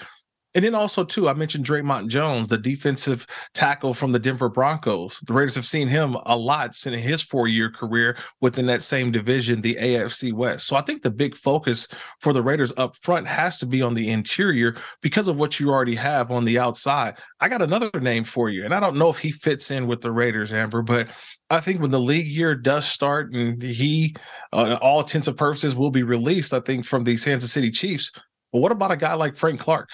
and 0.54 0.64
then 0.64 0.74
also, 0.74 1.02
too, 1.02 1.28
I 1.28 1.34
mentioned 1.34 1.64
Dre'Mont 1.64 2.08
Jones, 2.08 2.48
the 2.48 2.58
defensive 2.58 3.26
tackle 3.54 3.94
from 3.94 4.12
the 4.12 4.18
Denver 4.18 4.50
Broncos. 4.50 5.18
The 5.20 5.32
Raiders 5.32 5.54
have 5.54 5.66
seen 5.66 5.88
him 5.88 6.16
a 6.26 6.36
lot 6.36 6.76
in 6.86 6.92
his 6.92 7.22
four 7.22 7.48
year 7.48 7.70
career 7.70 8.16
within 8.40 8.66
that 8.66 8.82
same 8.82 9.10
division, 9.10 9.60
the 9.60 9.76
AFC 9.76 10.32
West. 10.32 10.66
So 10.66 10.76
I 10.76 10.82
think 10.82 11.02
the 11.02 11.10
big 11.10 11.36
focus 11.36 11.88
for 12.20 12.32
the 12.32 12.42
Raiders 12.42 12.72
up 12.76 12.96
front 12.96 13.26
has 13.26 13.56
to 13.58 13.66
be 13.66 13.80
on 13.80 13.94
the 13.94 14.10
interior 14.10 14.76
because 15.00 15.26
of 15.26 15.36
what 15.36 15.58
you 15.58 15.70
already 15.70 15.94
have 15.94 16.30
on 16.30 16.44
the 16.44 16.58
outside. 16.58 17.16
I 17.40 17.48
got 17.48 17.62
another 17.62 17.90
name 18.00 18.24
for 18.24 18.50
you, 18.50 18.64
and 18.64 18.74
I 18.74 18.80
don't 18.80 18.96
know 18.96 19.08
if 19.08 19.18
he 19.18 19.32
fits 19.32 19.70
in 19.70 19.86
with 19.86 20.02
the 20.02 20.12
Raiders, 20.12 20.52
Amber, 20.52 20.82
but 20.82 21.08
I 21.48 21.60
think 21.60 21.80
when 21.80 21.90
the 21.90 22.00
league 22.00 22.26
year 22.26 22.54
does 22.54 22.86
start 22.86 23.32
and 23.32 23.62
he, 23.62 24.14
uh, 24.52 24.78
all 24.80 25.00
intents 25.00 25.28
and 25.28 25.36
purposes, 25.36 25.74
will 25.74 25.90
be 25.90 26.02
released, 26.02 26.52
I 26.52 26.60
think, 26.60 26.84
from 26.84 27.04
the 27.04 27.16
Kansas 27.16 27.52
City 27.52 27.70
Chiefs. 27.70 28.12
But 28.52 28.60
what 28.60 28.72
about 28.72 28.92
a 28.92 28.96
guy 28.96 29.14
like 29.14 29.36
Frank 29.36 29.60
Clark? 29.60 29.88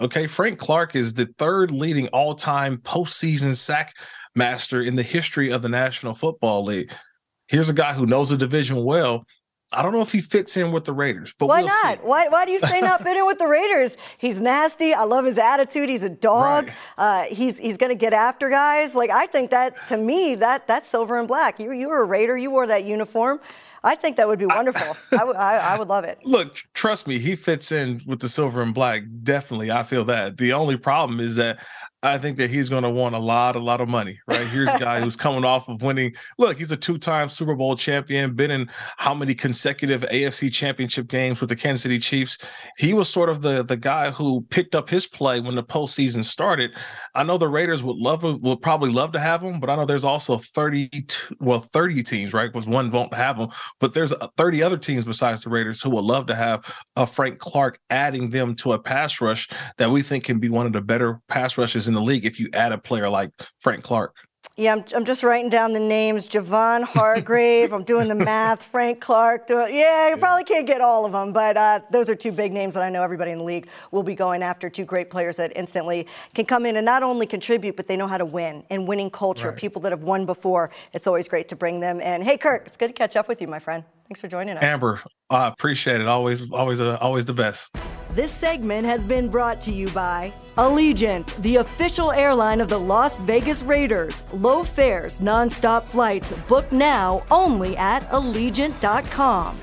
Okay, 0.00 0.26
Frank 0.26 0.58
Clark 0.58 0.94
is 0.94 1.14
the 1.14 1.26
third 1.38 1.70
leading 1.70 2.08
all-time 2.08 2.78
postseason 2.78 3.54
sack 3.54 3.96
master 4.34 4.80
in 4.80 4.94
the 4.94 5.02
history 5.02 5.50
of 5.50 5.62
the 5.62 5.68
National 5.68 6.14
Football 6.14 6.64
League. 6.64 6.92
Here's 7.48 7.68
a 7.68 7.74
guy 7.74 7.94
who 7.94 8.06
knows 8.06 8.28
the 8.28 8.36
division 8.36 8.84
well. 8.84 9.24
I 9.72 9.82
don't 9.82 9.92
know 9.92 10.00
if 10.00 10.12
he 10.12 10.22
fits 10.22 10.56
in 10.56 10.72
with 10.72 10.84
the 10.84 10.94
Raiders, 10.94 11.34
but 11.38 11.46
why 11.46 11.60
we'll 11.60 11.68
not? 11.84 12.02
Why, 12.02 12.28
why 12.28 12.46
do 12.46 12.52
you 12.52 12.60
say 12.60 12.80
not 12.80 13.02
fit 13.02 13.18
in 13.18 13.26
with 13.26 13.38
the 13.38 13.46
Raiders? 13.46 13.98
He's 14.16 14.40
nasty. 14.40 14.94
I 14.94 15.02
love 15.04 15.26
his 15.26 15.36
attitude. 15.36 15.90
He's 15.90 16.04
a 16.04 16.08
dog. 16.08 16.68
Right. 16.68 16.74
Uh, 16.96 17.22
he's 17.24 17.58
he's 17.58 17.76
going 17.76 17.90
to 17.90 17.98
get 17.98 18.14
after 18.14 18.48
guys. 18.48 18.94
Like 18.94 19.10
I 19.10 19.26
think 19.26 19.50
that 19.50 19.86
to 19.88 19.98
me 19.98 20.36
that 20.36 20.66
that's 20.66 20.88
silver 20.88 21.18
and 21.18 21.28
black. 21.28 21.60
You 21.60 21.72
you 21.72 21.88
were 21.88 22.00
a 22.00 22.06
Raider. 22.06 22.34
You 22.34 22.50
wore 22.50 22.66
that 22.66 22.84
uniform. 22.84 23.40
I 23.84 23.94
think 23.94 24.16
that 24.16 24.28
would 24.28 24.38
be 24.38 24.46
wonderful. 24.46 24.96
I, 25.18 25.20
w- 25.20 25.38
I, 25.38 25.56
I 25.56 25.78
would 25.78 25.88
love 25.88 26.04
it. 26.04 26.18
Look, 26.24 26.56
trust 26.74 27.06
me, 27.06 27.18
he 27.18 27.36
fits 27.36 27.72
in 27.72 28.00
with 28.06 28.20
the 28.20 28.28
silver 28.28 28.62
and 28.62 28.74
black. 28.74 29.02
Definitely, 29.22 29.70
I 29.70 29.82
feel 29.82 30.04
that. 30.06 30.36
The 30.38 30.52
only 30.52 30.76
problem 30.76 31.20
is 31.20 31.36
that 31.36 31.58
I 32.02 32.16
think 32.16 32.36
that 32.36 32.48
he's 32.48 32.68
going 32.68 32.84
to 32.84 32.90
want 32.90 33.16
a 33.16 33.18
lot, 33.18 33.56
a 33.56 33.58
lot 33.58 33.80
of 33.80 33.88
money, 33.88 34.20
right? 34.28 34.46
Here's 34.46 34.72
a 34.72 34.78
guy 34.78 35.00
who's 35.02 35.16
coming 35.16 35.44
off 35.44 35.68
of 35.68 35.82
winning. 35.82 36.14
Look, 36.38 36.56
he's 36.56 36.70
a 36.70 36.76
two-time 36.76 37.28
Super 37.28 37.56
Bowl 37.56 37.74
champion, 37.74 38.34
been 38.34 38.52
in 38.52 38.70
how 38.98 39.14
many 39.14 39.34
consecutive 39.34 40.02
AFC 40.02 40.52
Championship 40.52 41.08
games 41.08 41.40
with 41.40 41.50
the 41.50 41.56
Kansas 41.56 41.82
City 41.82 41.98
Chiefs. 41.98 42.38
He 42.76 42.94
was 42.94 43.08
sort 43.08 43.28
of 43.28 43.42
the 43.42 43.64
the 43.64 43.76
guy 43.76 44.12
who 44.12 44.42
picked 44.50 44.76
up 44.76 44.88
his 44.88 45.08
play 45.08 45.40
when 45.40 45.56
the 45.56 45.62
postseason 45.64 46.22
started. 46.22 46.70
I 47.16 47.24
know 47.24 47.36
the 47.36 47.48
Raiders 47.48 47.82
would 47.82 47.96
love 47.96 48.22
would 48.22 48.62
probably 48.62 48.90
love 48.90 49.10
to 49.12 49.18
have 49.18 49.42
him, 49.42 49.58
but 49.58 49.68
I 49.68 49.74
know 49.74 49.84
there's 49.84 50.04
also 50.04 50.38
30, 50.38 50.88
well, 51.40 51.60
30 51.60 52.04
teams, 52.04 52.32
right? 52.32 52.52
Because 52.52 52.68
one 52.68 52.92
won't 52.92 53.14
have 53.14 53.38
him, 53.38 53.48
but 53.80 53.92
there's 53.92 54.12
uh, 54.12 54.28
30 54.36 54.62
other 54.62 54.78
teams 54.78 55.04
besides 55.04 55.42
the 55.42 55.50
Raiders 55.50 55.82
who 55.82 55.90
would 55.90 56.04
love 56.04 56.26
to 56.26 56.36
have 56.36 56.64
a 56.94 57.06
Frank 57.06 57.40
Clark 57.40 57.80
adding 57.90 58.30
them 58.30 58.54
to 58.56 58.72
a 58.72 58.78
pass 58.78 59.20
rush 59.20 59.48
that 59.78 59.90
we 59.90 60.00
think 60.00 60.22
can 60.22 60.38
be 60.38 60.48
one 60.48 60.66
of 60.66 60.72
the 60.72 60.80
better 60.80 61.20
pass 61.28 61.58
rushes 61.58 61.87
in 61.88 61.94
the 61.94 62.00
league 62.00 62.24
if 62.24 62.38
you 62.38 62.48
add 62.52 62.72
a 62.72 62.78
player 62.78 63.08
like 63.08 63.30
Frank 63.58 63.82
Clark. 63.82 64.14
Yeah, 64.56 64.72
I'm, 64.72 64.84
I'm 64.94 65.04
just 65.04 65.22
writing 65.22 65.50
down 65.50 65.72
the 65.72 65.80
names. 65.80 66.28
Javon 66.28 66.82
Hargrave. 66.82 67.72
I'm 67.72 67.84
doing 67.84 68.08
the 68.08 68.14
math. 68.16 68.64
Frank 68.64 69.00
Clark. 69.00 69.46
Doing, 69.46 69.72
yeah, 69.72 70.10
you 70.10 70.16
probably 70.16 70.42
can't 70.42 70.66
get 70.66 70.80
all 70.80 71.06
of 71.06 71.12
them, 71.12 71.32
but 71.32 71.56
uh, 71.56 71.78
those 71.92 72.10
are 72.10 72.16
two 72.16 72.32
big 72.32 72.52
names 72.52 72.74
that 72.74 72.82
I 72.82 72.88
know 72.88 73.02
everybody 73.04 73.30
in 73.30 73.38
the 73.38 73.44
league 73.44 73.68
will 73.92 74.02
be 74.02 74.16
going 74.16 74.42
after. 74.42 74.68
Two 74.68 74.84
great 74.84 75.10
players 75.10 75.36
that 75.36 75.52
instantly 75.54 76.08
can 76.34 76.44
come 76.44 76.66
in 76.66 76.76
and 76.76 76.84
not 76.84 77.04
only 77.04 77.24
contribute, 77.24 77.76
but 77.76 77.86
they 77.86 77.96
know 77.96 78.08
how 78.08 78.18
to 78.18 78.24
win 78.24 78.64
and 78.70 78.88
winning 78.88 79.10
culture. 79.10 79.50
Right. 79.50 79.58
People 79.58 79.80
that 79.82 79.92
have 79.92 80.02
won 80.02 80.26
before. 80.26 80.70
It's 80.92 81.06
always 81.06 81.28
great 81.28 81.46
to 81.48 81.56
bring 81.56 81.78
them. 81.78 82.00
And 82.02 82.24
hey, 82.24 82.36
Kirk, 82.36 82.64
it's 82.66 82.76
good 82.76 82.88
to 82.88 82.94
catch 82.94 83.14
up 83.14 83.28
with 83.28 83.40
you, 83.40 83.46
my 83.46 83.60
friend. 83.60 83.84
Thanks 84.08 84.20
for 84.20 84.26
joining 84.26 84.56
us. 84.56 84.62
Amber, 84.62 85.00
I 85.30 85.46
appreciate 85.48 86.00
it. 86.00 86.08
Always, 86.08 86.50
always, 86.50 86.80
uh, 86.80 86.98
always 87.00 87.26
the 87.26 87.34
best. 87.34 87.76
This 88.10 88.32
segment 88.32 88.86
has 88.86 89.04
been 89.04 89.28
brought 89.28 89.60
to 89.62 89.72
you 89.72 89.88
by 89.88 90.32
Allegiant, 90.56 91.40
the 91.42 91.56
official 91.56 92.12
airline 92.12 92.60
of 92.60 92.68
the 92.68 92.78
Las 92.78 93.18
Vegas 93.18 93.62
Raiders. 93.62 94.22
Low 94.32 94.62
fares, 94.64 95.20
nonstop 95.20 95.88
flights. 95.88 96.32
Book 96.44 96.72
now 96.72 97.22
only 97.30 97.76
at 97.76 98.08
Allegiant.com. 98.10 99.56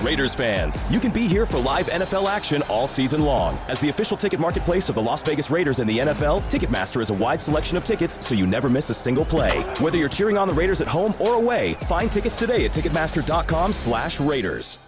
Raiders 0.00 0.34
fans, 0.34 0.80
you 0.90 1.00
can 1.00 1.10
be 1.10 1.26
here 1.26 1.44
for 1.44 1.58
live 1.58 1.88
NFL 1.88 2.28
action 2.28 2.62
all 2.68 2.86
season 2.86 3.24
long. 3.24 3.58
As 3.66 3.80
the 3.80 3.88
official 3.88 4.16
ticket 4.16 4.38
marketplace 4.38 4.88
of 4.88 4.94
the 4.94 5.02
Las 5.02 5.22
Vegas 5.22 5.50
Raiders 5.50 5.80
and 5.80 5.90
the 5.90 5.98
NFL, 5.98 6.42
Ticketmaster 6.42 7.00
has 7.00 7.10
a 7.10 7.14
wide 7.14 7.42
selection 7.42 7.76
of 7.76 7.84
tickets 7.84 8.24
so 8.24 8.36
you 8.36 8.46
never 8.46 8.68
miss 8.68 8.90
a 8.90 8.94
single 8.94 9.24
play. 9.24 9.62
Whether 9.80 9.98
you're 9.98 10.08
cheering 10.08 10.38
on 10.38 10.46
the 10.46 10.54
Raiders 10.54 10.80
at 10.80 10.86
home 10.86 11.14
or 11.18 11.34
away, 11.34 11.74
find 11.88 12.12
tickets 12.12 12.38
today 12.38 12.64
at 12.64 12.70
ticketmaster.com/raiders. 12.72 14.78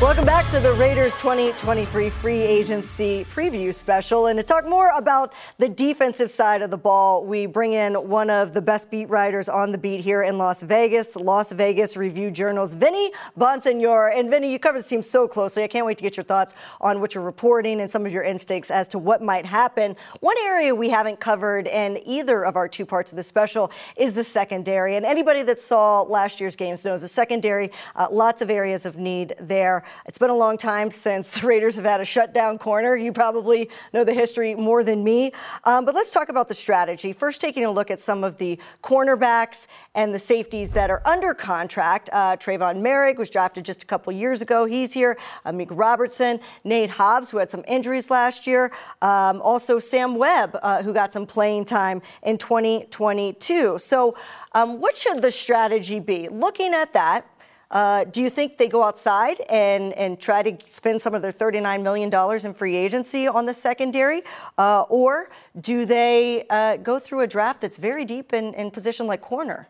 Welcome 0.00 0.26
back 0.26 0.48
to 0.52 0.60
the 0.60 0.72
Raiders 0.74 1.16
2023 1.16 2.08
free 2.08 2.38
agency 2.38 3.24
preview 3.24 3.74
special. 3.74 4.28
And 4.28 4.38
to 4.38 4.44
talk 4.44 4.64
more 4.64 4.92
about 4.96 5.32
the 5.58 5.68
defensive 5.68 6.30
side 6.30 6.62
of 6.62 6.70
the 6.70 6.78
ball, 6.78 7.24
we 7.24 7.46
bring 7.46 7.72
in 7.72 7.94
one 7.94 8.30
of 8.30 8.52
the 8.52 8.62
best 8.62 8.92
beat 8.92 9.06
writers 9.06 9.48
on 9.48 9.72
the 9.72 9.76
beat 9.76 10.00
here 10.00 10.22
in 10.22 10.38
Las 10.38 10.62
Vegas, 10.62 11.08
the 11.08 11.18
Las 11.18 11.50
Vegas 11.50 11.96
Review 11.96 12.30
Journal's 12.30 12.74
Vinny 12.74 13.10
Bonsignore. 13.36 14.16
And 14.16 14.30
Vinny, 14.30 14.52
you 14.52 14.60
cover 14.60 14.78
this 14.78 14.88
team 14.88 15.02
so 15.02 15.26
closely. 15.26 15.64
I 15.64 15.66
can't 15.66 15.84
wait 15.84 15.98
to 15.98 16.04
get 16.04 16.16
your 16.16 16.22
thoughts 16.22 16.54
on 16.80 17.00
what 17.00 17.16
you're 17.16 17.24
reporting 17.24 17.80
and 17.80 17.90
some 17.90 18.06
of 18.06 18.12
your 18.12 18.22
instincts 18.22 18.70
as 18.70 18.86
to 18.88 19.00
what 19.00 19.20
might 19.20 19.46
happen. 19.46 19.96
One 20.20 20.36
area 20.44 20.72
we 20.76 20.90
haven't 20.90 21.18
covered 21.18 21.66
in 21.66 22.00
either 22.06 22.44
of 22.44 22.54
our 22.54 22.68
two 22.68 22.86
parts 22.86 23.10
of 23.10 23.16
the 23.16 23.24
special 23.24 23.72
is 23.96 24.12
the 24.12 24.22
secondary. 24.22 24.94
And 24.94 25.04
anybody 25.04 25.42
that 25.42 25.58
saw 25.58 26.02
last 26.02 26.40
year's 26.40 26.54
games 26.54 26.84
knows 26.84 27.00
the 27.00 27.08
secondary, 27.08 27.72
uh, 27.96 28.06
lots 28.12 28.42
of 28.42 28.48
areas 28.48 28.86
of 28.86 28.96
need 28.96 29.34
there. 29.40 29.82
It's 30.06 30.18
been 30.18 30.30
a 30.30 30.36
long 30.36 30.58
time 30.58 30.90
since 30.90 31.40
the 31.40 31.46
Raiders 31.46 31.76
have 31.76 31.84
had 31.84 32.00
a 32.00 32.04
shutdown 32.04 32.58
corner. 32.58 32.96
You 32.96 33.12
probably 33.12 33.70
know 33.92 34.04
the 34.04 34.14
history 34.14 34.54
more 34.54 34.84
than 34.84 35.04
me. 35.04 35.32
Um, 35.64 35.84
but 35.84 35.94
let's 35.94 36.12
talk 36.12 36.28
about 36.28 36.48
the 36.48 36.54
strategy. 36.54 37.12
First, 37.12 37.40
taking 37.40 37.64
a 37.64 37.70
look 37.70 37.90
at 37.90 38.00
some 38.00 38.24
of 38.24 38.38
the 38.38 38.58
cornerbacks 38.82 39.66
and 39.94 40.12
the 40.12 40.18
safeties 40.18 40.70
that 40.72 40.90
are 40.90 41.02
under 41.04 41.34
contract. 41.34 42.10
Uh, 42.12 42.36
Tre'von 42.36 42.82
Moehrig 42.82 43.18
was 43.18 43.30
drafted 43.30 43.64
just 43.64 43.82
a 43.82 43.86
couple 43.86 44.12
years 44.12 44.42
ago. 44.42 44.64
He's 44.64 44.92
here. 44.92 45.18
Amik 45.46 45.68
Robertson, 45.70 46.40
Nate 46.64 46.90
Hobbs, 46.90 47.30
who 47.30 47.38
had 47.38 47.50
some 47.50 47.64
injuries 47.66 48.10
last 48.10 48.46
year. 48.46 48.72
Um, 49.02 49.40
also, 49.42 49.78
Sam 49.78 50.16
Webb, 50.16 50.58
uh, 50.62 50.82
who 50.82 50.92
got 50.92 51.12
some 51.12 51.26
playing 51.26 51.64
time 51.64 52.02
in 52.22 52.38
2022. 52.38 53.78
So, 53.78 54.16
um, 54.52 54.80
what 54.80 54.96
should 54.96 55.22
the 55.22 55.30
strategy 55.30 56.00
be? 56.00 56.28
Looking 56.28 56.74
at 56.74 56.92
that, 56.92 57.26
uh, 57.70 58.04
do 58.04 58.22
you 58.22 58.30
think 58.30 58.56
they 58.56 58.68
go 58.68 58.82
outside 58.82 59.40
and, 59.48 59.92
and 59.94 60.18
try 60.18 60.42
to 60.42 60.56
spend 60.66 61.02
some 61.02 61.14
of 61.14 61.22
their 61.22 61.32
$39 61.32 61.82
million 61.82 62.46
in 62.46 62.54
free 62.54 62.76
agency 62.76 63.28
on 63.28 63.46
the 63.46 63.54
secondary? 63.54 64.22
Uh, 64.56 64.82
or 64.88 65.28
do 65.60 65.84
they 65.84 66.46
uh, 66.48 66.76
go 66.78 66.98
through 66.98 67.20
a 67.20 67.26
draft 67.26 67.60
that's 67.60 67.76
very 67.76 68.04
deep 68.04 68.32
in, 68.32 68.54
in 68.54 68.70
position 68.70 69.06
like 69.06 69.20
corner? 69.20 69.68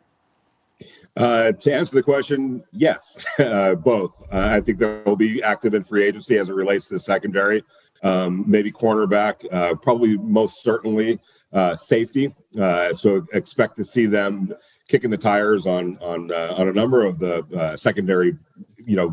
Uh, 1.17 1.51
to 1.53 1.75
answer 1.75 1.97
the 1.97 2.03
question, 2.03 2.63
yes, 2.73 3.27
uh, 3.41 3.75
both. 3.75 4.23
Uh, 4.33 4.47
I 4.47 4.61
think 4.61 4.79
they'll 4.79 5.17
be 5.17 5.43
active 5.43 5.75
in 5.75 5.83
free 5.83 6.05
agency 6.05 6.39
as 6.39 6.51
it 6.51 6.55
relates 6.55 6.89
to 6.89 6.95
the 6.95 7.01
secondary. 7.01 7.65
Um, 8.05 8.45
maybe 8.47 8.71
cornerback, 8.71 9.41
probably 9.83 10.17
most 10.19 10.63
certainly 10.63 11.19
safety. 11.75 12.33
so 12.93 13.27
expect 13.33 13.75
to 13.77 13.83
see 13.83 14.07
them 14.07 14.55
kicking 14.89 15.11
the 15.11 15.19
tires 15.19 15.67
on 15.67 15.99
on 15.99 16.33
uh, 16.33 16.55
on 16.57 16.69
a 16.69 16.73
number 16.73 17.05
of 17.05 17.19
the 17.19 17.45
uh, 17.57 17.77
secondary, 17.77 18.37
you 18.85 18.97
know, 18.97 19.13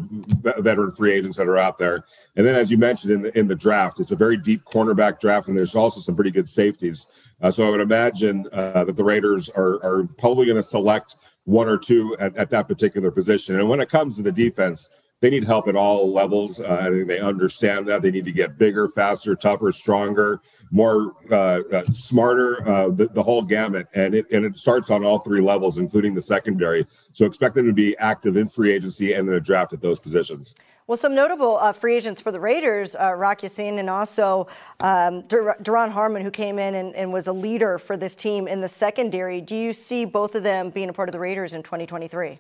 veteran 0.60 0.92
free 0.92 1.14
agents 1.14 1.38
that 1.38 1.48
are 1.48 1.58
out 1.58 1.78
there. 1.78 2.06
And 2.36 2.46
then, 2.46 2.56
as 2.56 2.72
you 2.72 2.78
mentioned 2.78 3.14
in 3.14 3.22
the 3.22 3.38
in 3.38 3.48
the 3.48 3.56
draft, 3.56 4.00
it's 4.00 4.12
a 4.12 4.16
very 4.16 4.38
deep 4.38 4.64
cornerback 4.64 5.20
draft, 5.20 5.48
and 5.48 5.56
there's 5.56 5.76
also 5.76 6.00
some 6.00 6.16
pretty 6.16 6.32
good 6.32 6.50
safeties. 6.50 7.12
Uh, 7.42 7.52
so 7.52 7.68
I 7.68 7.70
would 7.70 7.82
imagine 7.82 8.48
uh, 8.54 8.86
that 8.86 8.96
the 8.96 9.04
Raiders 9.04 9.50
are 9.50 9.76
are 9.86 10.08
probably 10.18 10.46
going 10.46 10.56
to 10.56 10.64
select 10.64 11.16
one 11.44 11.70
or 11.70 11.78
two 11.78 12.16
at, 12.20 12.36
at 12.38 12.50
that 12.50 12.68
particular 12.68 13.12
position. 13.12 13.60
And 13.60 13.70
when 13.70 13.80
it 13.80 13.90
comes 13.90 14.16
to 14.16 14.24
the 14.24 14.32
defense, 14.32 14.98
they 15.22 15.30
need 15.30 15.44
help 15.44 15.68
at 15.68 15.76
all 15.76 16.12
levels. 16.12 16.60
Uh, 16.60 16.78
I 16.82 16.90
think 16.90 17.08
they 17.08 17.20
understand 17.20 17.88
that 17.88 18.02
they 18.02 18.12
need 18.12 18.26
to 18.26 18.32
get 18.32 18.58
bigger, 18.58 18.88
faster, 18.88 19.36
tougher, 19.36 19.72
stronger, 19.72 20.42
more 20.76 21.16
uh, 21.32 21.62
uh, 21.72 21.84
smarter, 21.86 22.68
uh, 22.68 22.90
the, 22.90 23.08
the, 23.08 23.24
whole 23.24 23.42
gamut. 23.42 23.88
And 23.94 24.14
it 24.14 24.30
and 24.30 24.44
it 24.44 24.58
starts 24.58 24.92
on 24.92 25.06
all 25.06 25.20
three 25.20 25.40
levels, 25.40 25.78
including 25.78 26.14
the 26.14 26.22
secondary. 26.22 26.86
So 27.12 27.26
expect 27.26 27.56
them 27.56 27.66
to 27.66 27.74
be 27.74 27.98
active 27.98 28.36
in 28.36 28.50
free 28.50 28.74
agency 28.74 29.14
and 29.14 29.26
then 29.26 29.36
a 29.36 29.40
draft 29.40 29.72
at 29.72 29.82
those 29.82 30.02
positions. 30.02 30.54
Well, 30.88 30.98
some 30.98 31.16
notable 31.16 31.56
uh, 31.58 31.72
free 31.72 31.96
agents 31.96 32.20
for 32.20 32.32
the 32.32 32.42
Raiders, 32.42 32.94
uh, 32.94 33.14
Rock 33.14 33.42
Ya-Sin 33.42 33.80
and 33.80 33.90
also 33.90 34.48
um, 34.82 35.22
Dur- 35.22 35.56
Harmon, 35.66 36.22
who 36.22 36.30
came 36.30 36.60
in 36.60 36.76
and, 36.76 36.94
and 36.94 37.12
was 37.12 37.28
a 37.28 37.34
leader 37.34 37.80
for 37.80 37.96
this 37.96 38.14
team 38.14 38.46
in 38.46 38.60
the 38.60 38.68
secondary. 38.68 39.40
Do 39.40 39.56
you 39.56 39.72
see 39.72 40.04
both 40.04 40.36
of 40.36 40.44
them 40.44 40.72
being 40.72 40.90
a 40.90 40.94
part 40.94 41.08
of 41.08 41.14
the 41.14 41.20
Raiders 41.20 41.54
in 41.54 41.64
2023? 41.64 42.40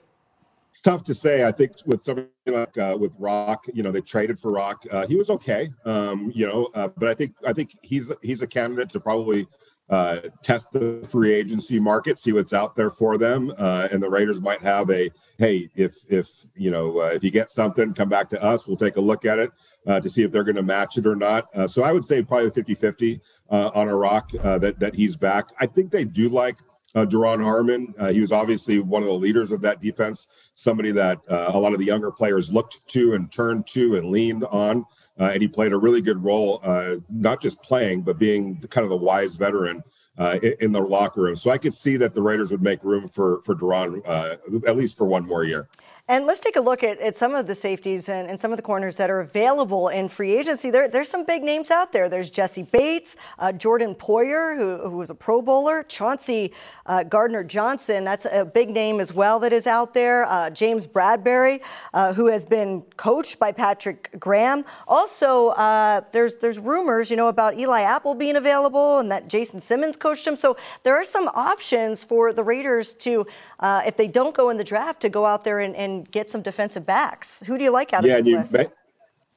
It's 0.75 0.81
tough 0.81 1.05
to 1.05 1.13
say. 1.13 1.45
I 1.45 1.53
think 1.53 1.71
with 1.85 2.03
somebody 2.03 2.27
like 2.47 2.77
uh, 2.77 2.97
with 2.99 3.13
Rock, 3.17 3.65
you 3.73 3.81
know, 3.81 3.93
they 3.93 4.01
traded 4.01 4.37
for 4.37 4.51
Rock. 4.51 4.83
Uh, 4.91 5.07
he 5.07 5.15
was 5.15 5.29
okay, 5.29 5.69
um, 5.85 6.33
you 6.35 6.45
know, 6.45 6.69
uh, 6.73 6.89
but 6.97 7.07
I 7.07 7.13
think 7.13 7.33
I 7.47 7.53
think 7.53 7.77
he's 7.81 8.11
he's 8.21 8.41
a 8.41 8.47
candidate 8.47 8.89
to 8.89 8.99
probably 8.99 9.47
uh, 9.89 10.19
test 10.43 10.73
the 10.73 11.01
free 11.09 11.33
agency 11.33 11.79
market, 11.79 12.19
see 12.19 12.33
what's 12.33 12.51
out 12.51 12.75
there 12.75 12.91
for 12.91 13.17
them, 13.17 13.53
uh, 13.57 13.87
and 13.89 14.03
the 14.03 14.09
Raiders 14.09 14.41
might 14.41 14.61
have 14.63 14.91
a 14.91 15.09
hey, 15.37 15.69
if 15.77 15.95
if 16.09 16.27
you 16.55 16.71
know 16.71 16.99
uh, 16.99 17.11
if 17.13 17.23
you 17.23 17.31
get 17.31 17.49
something, 17.49 17.93
come 17.93 18.09
back 18.09 18.29
to 18.31 18.43
us. 18.43 18.67
We'll 18.67 18.75
take 18.75 18.97
a 18.97 19.01
look 19.01 19.23
at 19.23 19.39
it 19.39 19.51
to 19.87 20.09
see 20.09 20.23
if 20.23 20.31
they're 20.33 20.43
going 20.43 20.57
to 20.57 20.63
match 20.63 20.97
it 20.97 21.07
or 21.07 21.15
not. 21.15 21.47
so 21.71 21.83
I 21.83 21.93
would 21.93 22.03
say 22.03 22.21
probably 22.21 22.49
50-50 22.49 23.21
on 23.49 23.87
a 23.87 23.95
Rock 23.95 24.29
that 24.31 24.77
that 24.77 24.93
he's 24.93 25.15
back. 25.15 25.51
I 25.57 25.67
think 25.67 25.89
they 25.89 26.03
do 26.03 26.27
like 26.27 26.57
uh, 26.95 27.05
Duron 27.05 27.41
Harmon. 27.41 27.93
he 28.11 28.19
was 28.19 28.33
obviously 28.33 28.79
one 28.79 29.03
of 29.03 29.07
the 29.07 29.13
leaders 29.13 29.53
of 29.53 29.61
that 29.61 29.79
defense 29.79 30.33
somebody 30.55 30.91
that 30.91 31.19
uh, 31.29 31.51
a 31.53 31.59
lot 31.59 31.73
of 31.73 31.79
the 31.79 31.85
younger 31.85 32.11
players 32.11 32.51
looked 32.51 32.87
to 32.87 33.13
and 33.13 33.31
turned 33.31 33.67
to 33.67 33.97
and 33.97 34.09
leaned 34.09 34.43
on. 34.45 34.85
Uh, 35.19 35.25
and 35.31 35.41
he 35.41 35.47
played 35.47 35.71
a 35.71 35.77
really 35.77 36.01
good 36.01 36.21
role, 36.23 36.59
uh, 36.63 36.95
not 37.09 37.41
just 37.41 37.61
playing, 37.63 38.01
but 38.01 38.17
being 38.17 38.59
kind 38.69 38.83
of 38.83 38.89
the 38.89 38.97
wise 38.97 39.37
veteran 39.37 39.81
uh, 40.17 40.39
in, 40.41 40.55
in, 40.59 40.71
the 40.71 40.79
locker 40.79 41.21
room. 41.21 41.35
So 41.35 41.51
I 41.51 41.57
could 41.57 41.73
see 41.73 41.97
that 41.97 42.13
the 42.13 42.21
Raiders 42.21 42.51
would 42.51 42.61
make 42.61 42.83
room 42.83 43.07
for 43.07 43.41
for 43.43 43.55
Duron 43.55 44.01
uh, 44.05 44.35
at 44.67 44.75
least 44.75 44.97
for 44.97 45.05
one 45.05 45.25
more 45.25 45.43
year. 45.43 45.67
And 46.07 46.27
let's 46.27 46.39
take 46.39 46.55
a 46.55 46.61
look 46.61 46.83
at, 46.83 46.99
at 46.99 47.15
some 47.15 47.33
of 47.33 47.47
the 47.47 47.55
safeties 47.55 48.09
and, 48.09 48.29
and, 48.29 48.39
some 48.39 48.51
of 48.51 48.57
the 48.57 48.61
corners 48.61 48.95
that 48.97 49.09
are 49.09 49.21
available 49.21 49.87
in 49.87 50.07
free 50.07 50.35
agency. 50.35 50.69
There, 50.69 50.87
there's 50.87 51.09
some 51.09 51.23
big 51.25 51.41
names 51.41 51.71
out 51.71 51.91
there. 51.91 52.09
There's 52.09 52.29
Jessie 52.29 52.61
Bates, 52.61 53.17
uh, 53.39 53.51
Jordan 53.51 53.95
Poyer, 53.95 54.55
who, 54.55 54.87
who 54.87 54.97
was 54.97 55.09
a 55.09 55.15
Pro 55.15 55.41
Bowler, 55.41 55.81
Chauncey 55.81 56.53
uh, 56.85 57.01
Gardner 57.01 57.43
Johnson. 57.43 58.03
That's 58.03 58.27
a 58.31 58.45
big 58.45 58.69
name 58.69 58.99
as 58.99 59.15
well 59.15 59.39
that 59.39 59.51
is 59.51 59.65
out 59.65 59.95
there. 59.95 60.25
Uh, 60.25 60.51
James 60.51 60.85
Bradberry, 60.85 61.61
uh, 61.95 62.13
who 62.13 62.27
has 62.27 62.45
been 62.45 62.83
coached 62.97 63.39
by 63.39 63.51
Patrick 63.51 64.11
Graham. 64.19 64.63
Also, 64.87 65.49
uh, 65.49 66.01
there's 66.11 66.37
there's 66.37 66.59
rumors, 66.59 67.09
you 67.09 67.17
know, 67.17 67.29
about 67.29 67.57
Eli 67.57 67.81
Apple 67.81 68.13
being 68.13 68.35
available 68.35 68.99
and 68.99 69.09
that 69.11 69.27
Jason 69.27 69.59
Simmons 69.59 69.97
coached 69.97 70.27
him. 70.27 70.35
So 70.35 70.55
there 70.83 70.95
are 70.95 71.03
some 71.03 71.29
options 71.29 72.03
for 72.03 72.31
the 72.31 72.43
Raiders 72.43 72.93
to, 72.93 73.25
uh, 73.59 73.81
if 73.85 73.97
they 73.97 74.07
don't 74.07 74.35
go 74.35 74.49
in 74.49 74.57
the 74.57 74.63
draft, 74.63 75.01
to 75.01 75.09
go 75.09 75.25
out 75.25 75.43
there 75.43 75.59
and, 75.59 75.75
and 75.75 76.09
get 76.11 76.29
some 76.29 76.41
defensive 76.41 76.85
backs. 76.85 77.43
Who 77.47 77.57
do 77.57 77.63
you 77.63 77.71
like 77.71 77.93
out 77.93 78.05
yeah, 78.05 78.17
of 78.17 78.25
this 78.25 78.53
list? 78.53 78.71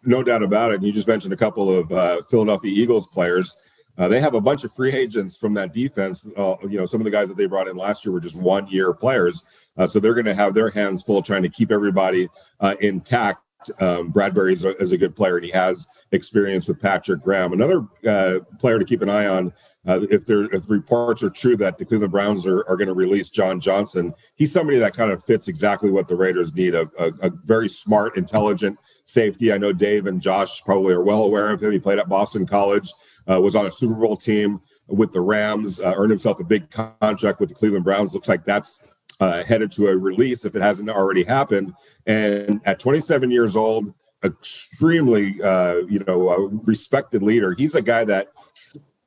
no 0.05 0.23
doubt 0.23 0.43
about 0.43 0.73
it. 0.73 0.77
And 0.77 0.85
You 0.85 0.93
just 0.93 1.09
mentioned 1.09 1.33
a 1.33 1.37
couple 1.37 1.77
of 1.77 1.93
uh, 1.93 2.23
Philadelphia 2.23 2.73
Eagles 2.75 3.07
players. 3.09 3.61
Uh, 3.97 4.07
they 4.07 4.21
have 4.21 4.35
a 4.35 4.41
bunch 4.41 4.63
of 4.63 4.73
free 4.73 4.93
agents 4.93 5.37
from 5.37 5.55
that 5.55 5.75
defense. 5.75 6.29
Uh, 6.37 6.55
you 6.63 6.79
know, 6.79 6.87
some 6.87 7.01
of 7.01 7.05
the 7.05 7.11
guys 7.11 7.29
that 7.29 7.37
they 7.37 7.47
brought 7.47 7.67
in 7.69 7.77
last 7.77 8.05
year 8.05 8.13
were 8.13 8.21
just 8.21 8.37
one-year 8.37 8.95
players, 8.95 9.51
uh, 9.77 9.87
so 9.87 9.99
they're 9.99 10.15
going 10.15 10.25
to 10.25 10.35
have 10.35 10.55
their 10.55 10.71
hands 10.71 11.03
full 11.03 11.21
trying 11.21 11.43
to 11.43 11.49
keep 11.49 11.73
everybody 11.73 12.29
uh, 12.61 12.77
intact. 12.81 13.41
Um, 13.81 14.13
Bradberry 14.13 14.53
is 14.53 14.65
a, 14.65 14.77
is 14.77 14.93
a, 14.93 14.99
good 14.99 15.17
player, 15.17 15.37
and 15.37 15.45
he 15.45 15.51
has 15.51 15.89
experience 16.13 16.69
with 16.69 16.81
Patrick 16.81 17.21
Graham. 17.21 17.53
Another 17.53 17.85
uh, 18.07 18.39
player 18.61 18.79
to 18.79 18.85
keep 18.85 19.03
an 19.03 19.11
eye 19.11 19.27
on 19.27 19.53
uh, 19.87 20.00
if 20.11 20.26
there 20.26 20.44
if 20.54 20.68
reports 20.68 21.23
are 21.23 21.30
true 21.30 21.56
that 21.56 21.78
the 21.78 21.85
Cleveland 21.85 22.12
Browns 22.12 22.47
are, 22.47 22.68
are 22.68 22.76
going 22.76 22.88
to 22.88 22.94
release 22.94 23.30
John 23.30 23.61
Johnson, 23.61 24.12
he's 24.35 24.52
somebody 24.52 24.78
that 24.78 24.94
kind 24.94 25.11
of 25.11 25.23
fits 25.23 25.49
exactly 25.49 25.90
what 25.90 26.08
the 26.08 26.16
Raiders 26.16 26.54
need 26.54 26.75
a, 26.75 26.88
a, 26.99 27.08
a, 27.23 27.30
very 27.44 27.68
smart, 27.68 28.16
intelligent 28.16 28.78
safety. 29.04 29.52
I 29.52 29.58
know 29.58 29.73
Dave 29.73 30.06
and 30.06 30.20
Josh 30.20 30.62
probably 30.64 30.94
are 30.94 31.02
well 31.02 31.23
aware 31.23 31.50
of 31.50 31.62
him. 31.62 31.73
He 31.73 31.78
played 31.78 31.99
at 31.99 32.08
Boston 32.08 32.47
College, 32.47 32.92
uh, 33.30 33.40
was 33.40 33.56
on 33.56 33.66
a 33.66 33.70
Super 33.70 33.94
Bowl 33.94 34.16
team 34.16 34.61
with 34.88 35.12
the 35.12 35.20
Rams, 35.20 35.80
uh, 35.80 35.94
earned 35.97 36.11
himself 36.11 36.40
a 36.40 36.44
big 36.44 36.70
contract 36.70 37.40
with 37.40 37.49
the 37.49 37.54
Cleveland 37.54 37.85
Browns. 37.85 38.14
Looks 38.14 38.28
like 38.28 38.44
that's 38.44 38.92
uh, 39.20 39.42
headed 39.44 39.73
to 39.73 39.88
a 39.88 39.97
release 39.97 40.44
if 40.44 40.54
it 40.56 40.62
hasn't 40.62 40.90
already 40.90 41.25
happened. 41.25 41.73
And 42.06 42.61
at 42.64 42.78
27 42.78 43.30
years 43.30 43.56
old, 43.56 43.94
extremely 44.25 45.40
uh, 45.42 45.76
you 45.88 46.00
know 46.00 46.49
respected 46.64 47.23
leader. 47.23 47.54
He's 47.56 47.75
a 47.75 47.82
guy 47.82 48.04
that 48.04 48.28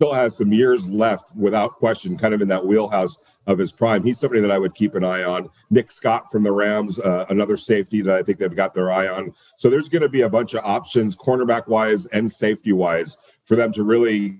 still 0.01 0.13
has 0.13 0.35
some 0.35 0.51
years 0.51 0.89
left 0.89 1.25
without 1.35 1.75
question, 1.75 2.17
kind 2.17 2.33
of 2.33 2.41
in 2.41 2.47
that 2.47 2.65
wheelhouse 2.65 3.31
of 3.45 3.59
his 3.59 3.71
prime. 3.71 4.01
He's 4.01 4.19
somebody 4.19 4.41
that 4.41 4.49
I 4.49 4.57
would 4.57 4.73
keep 4.73 4.95
an 4.95 5.03
eye 5.03 5.21
on. 5.21 5.47
Nick 5.69 5.91
Scott 5.91 6.31
from 6.31 6.41
the 6.41 6.51
Rams, 6.51 6.99
uh, 6.99 7.27
another 7.29 7.55
safety 7.55 8.01
that 8.01 8.15
I 8.15 8.23
think 8.23 8.39
they've 8.39 8.55
got 8.55 8.73
their 8.73 8.91
eye 8.91 9.07
on. 9.07 9.31
So 9.57 9.69
there's 9.69 9.89
going 9.89 10.01
to 10.01 10.09
be 10.09 10.21
a 10.21 10.29
bunch 10.29 10.55
of 10.55 10.65
options, 10.65 11.15
cornerback 11.15 11.67
wise 11.67 12.07
and 12.07 12.31
safety 12.31 12.73
wise, 12.73 13.23
for 13.43 13.55
them 13.55 13.71
to 13.73 13.83
really 13.83 14.39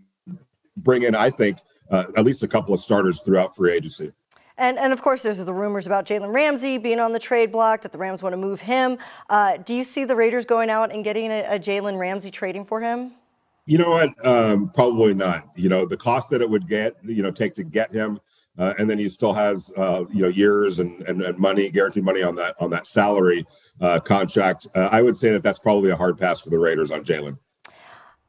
bring 0.78 1.04
in. 1.04 1.14
I 1.14 1.30
think 1.30 1.60
uh, 1.92 2.06
at 2.18 2.26
least 2.26 2.42
a 2.42 2.48
couple 2.48 2.74
of 2.74 2.80
starters 2.80 3.22
throughout 3.22 3.56
free 3.56 3.72
agency. 3.72 4.14
And, 4.58 4.80
and 4.80 4.92
of 4.92 5.04
course, 5.04 5.22
there's 5.22 5.46
the 5.46 5.54
rumors 5.54 5.86
about 5.86 6.08
Jalen 6.08 6.34
Ramsey 6.34 6.80
being 6.80 7.00
on 7.00 7.12
the 7.12 7.20
trade 7.20 7.52
block, 7.52 7.84
that 7.84 7.92
the 7.92 8.00
Rams 8.00 8.24
want 8.24 8.34
to 8.34 8.38
move 8.38 8.62
him. 8.62 8.98
Uh, 9.30 9.58
do 9.58 9.76
you 9.76 9.84
see 9.84 10.06
the 10.06 10.16
Raiders 10.16 10.44
going 10.44 10.72
out 10.72 10.92
and 10.92 11.04
getting 11.04 11.30
a, 11.30 11.44
a 11.44 11.60
Jalen 11.60 12.00
Ramsey 12.00 12.32
trading 12.32 12.66
for 12.66 12.82
him? 12.82 13.14
You 13.72 13.78
know 13.78 13.92
what? 13.92 14.26
Um, 14.26 14.70
probably 14.72 15.14
not. 15.14 15.48
You 15.56 15.70
know, 15.70 15.86
the 15.86 15.96
cost 15.96 16.30
that 16.32 16.42
it 16.42 16.50
would 16.50 16.68
get, 16.68 16.98
you 17.06 17.24
know, 17.24 17.32
take 17.32 17.54
to 17.54 17.64
get 17.64 17.90
him, 17.90 18.20
uh, 18.58 18.74
and 18.78 18.90
then 18.90 19.00
he 19.00 19.08
still 19.08 19.32
has, 19.32 19.72
uh, 19.78 20.04
you 20.12 20.24
know, 20.24 20.28
years 20.28 20.80
and, 20.80 21.02
and, 21.04 21.22
and 21.22 21.40
money, 21.40 21.70
guaranteed 21.70 22.04
money 22.04 22.22
on 22.22 22.36
that 22.36 22.54
on 22.60 22.70
that 22.72 22.86
salary 22.86 23.48
uh, 23.80 23.98
contract. 24.02 24.68
Uh, 24.76 24.90
I 24.92 25.02
would 25.02 25.16
say 25.16 25.32
that 25.32 25.42
that's 25.42 25.60
probably 25.60 25.90
a 25.90 25.96
hard 25.96 26.18
pass 26.18 26.42
for 26.42 26.50
the 26.50 26.60
Raiders 26.60 26.92
on 26.92 27.06
Jalen. 27.06 27.38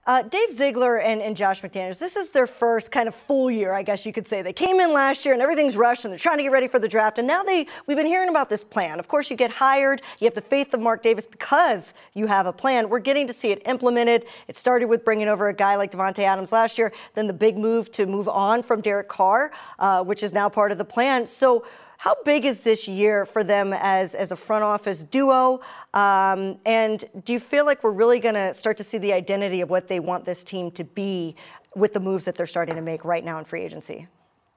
Uh, 0.04 0.20
Dave 0.22 0.50
Ziegler 0.50 0.98
and, 0.98 1.22
and, 1.22 1.36
Josh 1.36 1.62
McDaniels, 1.62 2.00
this 2.00 2.16
is 2.16 2.32
their 2.32 2.48
first 2.48 2.90
kind 2.90 3.06
of 3.06 3.14
full 3.14 3.48
year, 3.48 3.72
I 3.72 3.84
guess 3.84 4.04
you 4.04 4.12
could 4.12 4.26
say. 4.26 4.42
They 4.42 4.52
came 4.52 4.80
in 4.80 4.92
last 4.92 5.24
year 5.24 5.32
and 5.32 5.40
everything's 5.40 5.76
rushed 5.76 6.04
and 6.04 6.10
they're 6.10 6.18
trying 6.18 6.38
to 6.38 6.42
get 6.42 6.50
ready 6.50 6.66
for 6.66 6.80
the 6.80 6.88
draft. 6.88 7.18
And 7.18 7.28
now 7.28 7.44
they, 7.44 7.68
we've 7.86 7.96
been 7.96 8.06
hearing 8.06 8.28
about 8.28 8.50
this 8.50 8.64
plan. 8.64 8.98
Of 8.98 9.06
course, 9.06 9.30
you 9.30 9.36
get 9.36 9.52
hired, 9.52 10.02
you 10.18 10.24
have 10.24 10.34
the 10.34 10.40
faith 10.40 10.74
of 10.74 10.80
Mark 10.80 11.02
Davis 11.04 11.24
because 11.24 11.94
you 12.14 12.26
have 12.26 12.46
a 12.46 12.52
plan. 12.52 12.88
We're 12.88 12.98
getting 12.98 13.28
to 13.28 13.32
see 13.32 13.52
it 13.52 13.62
implemented. 13.64 14.24
It 14.48 14.56
started 14.56 14.86
with 14.86 15.04
bringing 15.04 15.28
over 15.28 15.46
a 15.46 15.54
guy 15.54 15.76
like 15.76 15.92
Davante 15.92 16.24
Adams 16.24 16.50
last 16.50 16.78
year, 16.78 16.92
then 17.14 17.28
the 17.28 17.32
big 17.32 17.56
move 17.56 17.92
to 17.92 18.04
move 18.04 18.28
on 18.28 18.64
from 18.64 18.80
Derek 18.80 19.06
Carr, 19.06 19.52
uh, 19.78 20.02
which 20.02 20.24
is 20.24 20.32
now 20.32 20.48
part 20.48 20.72
of 20.72 20.78
the 20.78 20.84
plan. 20.84 21.26
So, 21.26 21.64
how 22.02 22.16
big 22.24 22.44
is 22.44 22.62
this 22.62 22.88
year 22.88 23.24
for 23.24 23.44
them 23.44 23.72
as, 23.72 24.16
as 24.16 24.32
a 24.32 24.36
front 24.36 24.64
office 24.64 25.04
duo? 25.04 25.60
Um, 25.94 26.58
and 26.66 27.04
do 27.24 27.32
you 27.32 27.38
feel 27.38 27.64
like 27.64 27.84
we're 27.84 27.92
really 27.92 28.18
going 28.18 28.34
to 28.34 28.52
start 28.54 28.76
to 28.78 28.82
see 28.82 28.98
the 28.98 29.12
identity 29.12 29.60
of 29.60 29.70
what 29.70 29.86
they 29.86 30.00
want 30.00 30.24
this 30.24 30.42
team 30.42 30.72
to 30.72 30.82
be 30.82 31.36
with 31.76 31.92
the 31.92 32.00
moves 32.00 32.24
that 32.24 32.34
they're 32.34 32.44
starting 32.44 32.74
to 32.74 32.82
make 32.82 33.04
right 33.04 33.24
now 33.24 33.38
in 33.38 33.44
free 33.44 33.60
agency? 33.60 34.08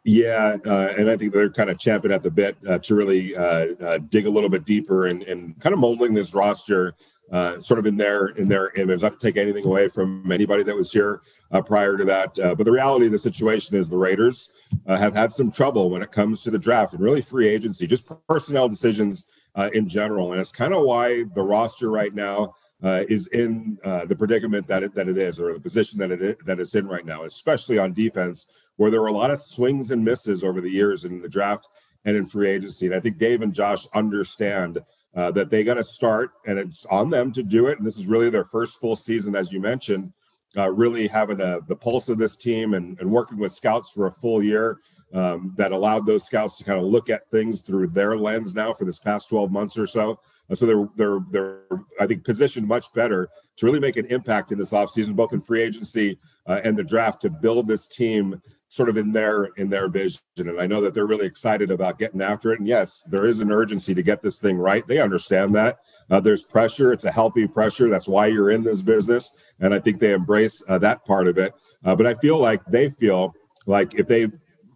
Yeah, 0.04 0.58
uh, 0.66 0.94
and 0.98 1.08
I 1.08 1.18
think 1.18 1.34
they're 1.34 1.52
kind 1.52 1.70
of 1.70 1.78
champing 1.78 2.12
at 2.12 2.24
the 2.24 2.32
bit 2.32 2.58
uh, 2.68 2.80
to 2.80 2.96
really 2.96 3.36
uh, 3.36 3.68
uh 3.80 4.00
dig 4.10 4.26
a 4.26 4.30
little 4.32 4.50
bit 4.50 4.66
deeper 4.66 5.06
and, 5.06 5.22
and 5.22 5.60
kind 5.60 5.74
of 5.74 5.78
molding 5.78 6.16
this 6.16 6.34
roster 6.34 6.96
uh, 7.32 7.60
sort 7.60 7.80
of 7.80 7.86
in 7.86 7.98
their 7.98 8.28
in 8.30 8.48
their 8.48 8.70
image. 8.72 9.04
Not 9.04 9.20
to 9.20 9.28
take 9.28 9.38
anything 9.38 9.66
away 9.66 9.88
from 9.88 10.32
anybody 10.32 10.64
that 10.64 10.76
was 10.76 10.92
here 10.92 11.22
uh, 11.52 11.62
prior 11.62 11.98
to 11.98 12.06
that, 12.06 12.36
but 12.36 12.66
the 12.66 12.72
reality 12.72 13.06
of 13.06 13.12
the 13.12 13.20
situation 13.20 13.78
is 13.78 13.88
the 13.88 13.98
Raiders 13.98 14.56
uh, 14.88 14.98
have 14.98 15.16
had 15.16 15.32
some 15.32 15.52
trouble 15.52 15.90
when 15.90 16.02
it 16.02 16.12
comes 16.12 16.44
to 16.44 16.52
the 16.52 16.60
draft 16.60 16.94
and 16.94 17.02
really 17.02 17.22
free 17.22 17.48
agency, 17.48 17.88
just 17.88 18.10
personnel 18.28 18.68
decisions 18.68 19.30
uh, 19.56 19.70
in 19.74 19.88
general. 19.88 20.32
And 20.32 20.42
it's 20.42 20.52
kind 20.52 20.74
of 20.74 20.84
why 20.84 21.24
the 21.34 21.42
roster 21.42 21.90
right 21.90 22.14
now 22.14 22.56
uh, 22.84 23.04
is 23.08 23.28
in 23.28 23.78
uh, 23.84 24.06
the 24.06 24.16
predicament 24.16 24.68
that 24.68 24.84
it, 24.84 24.94
that 24.96 25.08
it 25.08 25.18
is, 25.18 25.40
or 25.40 25.54
the 25.54 25.60
position 25.60 26.00
that 26.00 26.12
it 26.12 26.46
that 26.46 26.60
it's 26.60 26.76
in 26.76 26.88
right 26.88 27.06
now, 27.06 27.24
especially 27.24 27.78
on 27.78 27.94
defense, 27.94 28.52
where 28.76 28.92
there 28.92 29.02
were 29.02 29.08
a 29.08 29.14
lot 29.14 29.32
of 29.32 29.40
swings 29.40 29.92
and 29.92 30.04
misses 30.04 30.44
over 30.44 30.62
the 30.62 30.70
years 30.70 31.06
in 31.06 31.22
the 31.22 31.30
draft 31.30 31.68
and 32.04 32.16
in 32.18 32.26
free 32.26 32.50
agency. 32.50 32.86
And 32.86 32.96
I 32.96 33.00
think 33.00 33.18
Dave 33.18 33.42
and 33.42 33.54
Josh 33.54 33.86
understand. 33.94 34.80
Uh, 35.16 35.32
that 35.32 35.50
they 35.50 35.64
got 35.64 35.76
to 35.76 35.84
start, 35.84 36.32
and 36.46 36.60
it's 36.60 36.86
on 36.88 37.10
them 37.10 37.32
to 37.32 37.42
do 37.42 37.68
it. 37.68 37.78
And 37.78 37.88
this 37.88 37.98
is 37.98 38.06
really 38.06 38.30
their 38.30 38.44
first 38.44 38.82
full 38.82 38.98
season, 38.98 39.34
as 39.34 39.50
you 39.50 39.62
mentioned, 39.62 40.12
uh, 40.58 40.72
really 40.72 41.08
having 41.08 41.42
a, 41.42 41.60
the 41.68 41.76
pulse 41.76 42.10
of 42.10 42.18
this 42.18 42.36
team 42.36 42.74
and, 42.74 43.00
and 43.00 43.10
working 43.10 43.38
with 43.38 43.52
scouts 43.52 43.92
for 43.92 44.08
a 44.08 44.12
full 44.12 44.44
year 44.44 44.80
um, 45.14 45.54
that 45.58 45.72
allowed 45.72 46.06
those 46.06 46.26
scouts 46.26 46.58
to 46.58 46.64
kind 46.64 46.80
of 46.80 46.86
look 46.86 47.10
at 47.10 47.30
things 47.30 47.62
through 47.62 47.88
their 47.88 48.18
lens 48.18 48.56
now 48.56 48.74
for 48.74 48.86
this 48.86 49.00
past 49.00 49.30
12 49.30 49.52
months 49.52 49.78
or 49.78 49.88
so. 49.88 50.20
Uh, 50.50 50.56
so 50.56 50.66
they're 50.66 50.88
they're 50.96 51.20
they're 51.32 51.80
I 52.00 52.06
think 52.06 52.24
positioned 52.24 52.68
much 52.68 52.94
better 52.94 53.30
to 53.58 53.66
really 53.66 53.80
make 53.80 53.98
an 53.98 54.06
impact 54.08 54.52
in 54.52 54.58
this 54.58 54.72
offseason, 54.72 55.16
both 55.16 55.34
in 55.34 55.42
free 55.42 55.64
agency 55.64 56.20
uh, 56.48 56.62
and 56.64 56.78
the 56.78 56.84
draft, 56.84 57.22
to 57.22 57.30
build 57.30 57.68
this 57.68 57.88
team 57.88 58.42
sort 58.68 58.90
of 58.90 58.98
in 58.98 59.12
their 59.12 59.46
in 59.58 59.70
their 59.70 59.88
vision. 59.88 60.22
And 60.38 60.60
I 60.60 60.68
know 60.68 60.82
that 60.82 60.94
they're 60.94 61.08
really 61.08 61.26
excited 61.26 61.72
about 61.72 61.98
getting 61.98 62.22
after 62.22 62.52
it. 62.54 62.60
And 62.60 62.68
yes, 62.68 63.04
there 63.10 63.26
is 63.26 63.40
an 63.40 63.52
urgency 63.52 63.94
to 63.94 64.04
get 64.04 64.22
this 64.22 64.40
thing 64.40 64.58
right. 64.58 64.86
They 64.86 65.00
understand 65.00 65.56
that. 65.56 65.80
Uh, 66.10 66.20
there's 66.20 66.44
pressure. 66.44 66.94
It's 66.94 67.06
a 67.06 67.12
healthy 67.12 67.48
pressure. 67.48 67.90
That's 67.90 68.08
why 68.08 68.28
you're 68.28 68.52
in 68.52 68.64
this 68.64 68.82
business 68.82 69.42
and 69.60 69.74
I 69.74 69.80
think 69.80 70.00
they 70.00 70.14
embrace 70.14 70.64
uh, 70.70 70.78
that 70.80 71.06
part 71.06 71.28
of 71.28 71.38
it. 71.38 71.54
Uh, 71.84 71.96
but 71.96 72.08
I 72.08 72.14
feel 72.16 72.40
like 72.40 72.64
they 72.66 72.90
feel 72.90 73.34
like 73.66 73.96
if 73.96 74.08
they 74.08 74.28